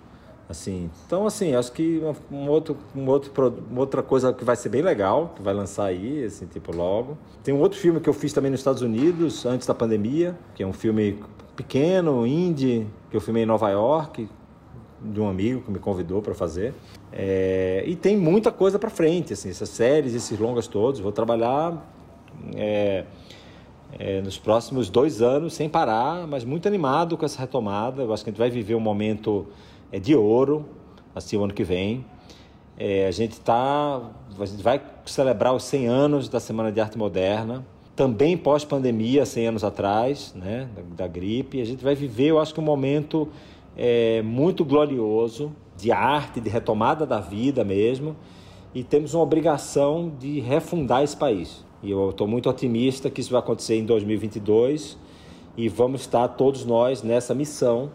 [0.49, 3.31] Assim, então, assim, acho que um outro, um outro,
[3.69, 7.17] uma outra coisa que vai ser bem legal, que vai lançar aí, assim, tipo, logo.
[7.41, 10.61] Tem um outro filme que eu fiz também nos Estados Unidos, antes da pandemia, que
[10.61, 11.23] é um filme
[11.55, 14.27] pequeno, indie, que eu filmei em Nova York,
[15.01, 16.73] de um amigo que me convidou para fazer.
[17.13, 20.99] É, e tem muita coisa para frente, assim, essas séries, esses longas todos.
[20.99, 21.89] Vou trabalhar
[22.55, 23.05] é,
[23.99, 28.01] é, nos próximos dois anos sem parar, mas muito animado com essa retomada.
[28.01, 29.47] Eu acho que a gente vai viver um momento
[29.91, 30.65] é, de ouro,
[31.15, 32.05] assim, o ano que vem.
[32.77, 34.01] É, a gente tá,
[34.39, 37.65] a gente vai celebrar os 100 anos da Semana de Arte Moderna,
[37.95, 41.61] também pós-pandemia, 100 anos atrás, né, da, da, gripe.
[41.61, 43.27] A gente vai viver, eu acho que um momento
[43.77, 48.15] é, muito glorioso de arte, de retomada da vida mesmo,
[48.73, 51.63] e temos uma obrigação de refundar esse país.
[51.83, 54.97] E eu estou muito otimista que isso vai acontecer em 2022
[55.57, 57.91] e vamos estar todos nós nessa missão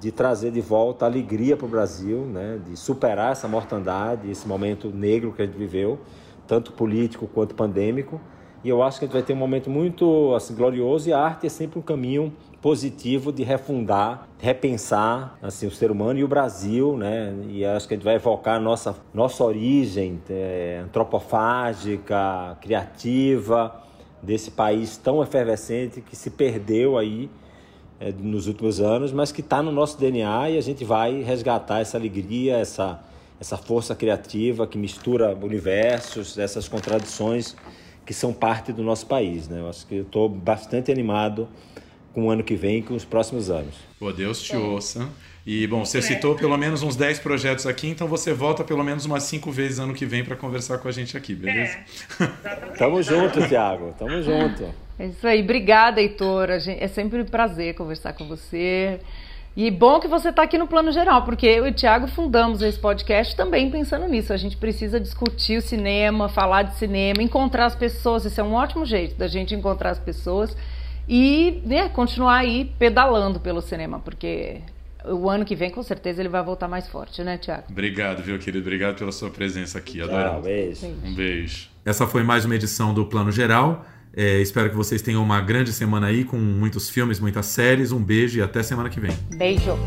[0.00, 2.60] de trazer de volta alegria para o Brasil, né?
[2.64, 5.98] de superar essa mortandade, esse momento negro que a gente viveu,
[6.46, 8.20] tanto político quanto pandêmico.
[8.64, 11.18] E eu acho que a gente vai ter um momento muito assim, glorioso e a
[11.18, 16.28] arte é sempre um caminho positivo de refundar, repensar assim o ser humano e o
[16.28, 17.32] Brasil, né?
[17.48, 23.80] E acho que a gente vai evocar a nossa nossa origem é, antropofágica, criativa
[24.20, 27.30] desse país tão efervescente que se perdeu aí
[28.00, 31.80] é, nos últimos anos, mas que está no nosso DNA e a gente vai resgatar
[31.80, 33.04] essa alegria, essa
[33.40, 37.54] essa força criativa que mistura universos, essas contradições
[38.08, 39.60] que são parte do nosso país, né?
[39.60, 41.46] Eu acho que eu estou bastante animado
[42.14, 43.74] com o ano que vem e com os próximos anos.
[44.00, 45.10] Pô, Deus te ouça.
[45.46, 49.04] E, bom, você citou pelo menos uns 10 projetos aqui, então você volta pelo menos
[49.04, 51.76] umas 5 vezes ano que vem para conversar com a gente aqui, beleza?
[52.18, 52.26] É,
[52.78, 53.94] Tamo junto, Tiago.
[53.98, 54.74] Tamo junto.
[54.98, 55.42] É isso aí.
[55.42, 56.48] Obrigada, Heitor.
[56.48, 59.00] É sempre um prazer conversar com você.
[59.58, 62.62] E bom que você está aqui no plano geral, porque eu e o Thiago fundamos
[62.62, 64.32] esse podcast também pensando nisso.
[64.32, 68.24] A gente precisa discutir o cinema, falar de cinema, encontrar as pessoas.
[68.24, 70.56] Esse é um ótimo jeito da gente encontrar as pessoas
[71.08, 74.60] e né, continuar aí pedalando pelo cinema, porque
[75.04, 77.64] o ano que vem com certeza ele vai voltar mais forte, né, Tiago?
[77.68, 78.60] Obrigado, viu, querido?
[78.60, 80.00] Obrigado pela sua presença aqui.
[80.00, 80.38] Adoramos.
[80.38, 80.86] Ah, beijo.
[80.86, 81.68] Um beijo.
[81.84, 83.84] Essa foi mais uma edição do Plano Geral.
[84.20, 87.92] É, espero que vocês tenham uma grande semana aí com muitos filmes, muitas séries.
[87.92, 89.16] Um beijo e até semana que vem.
[89.36, 89.78] Beijo.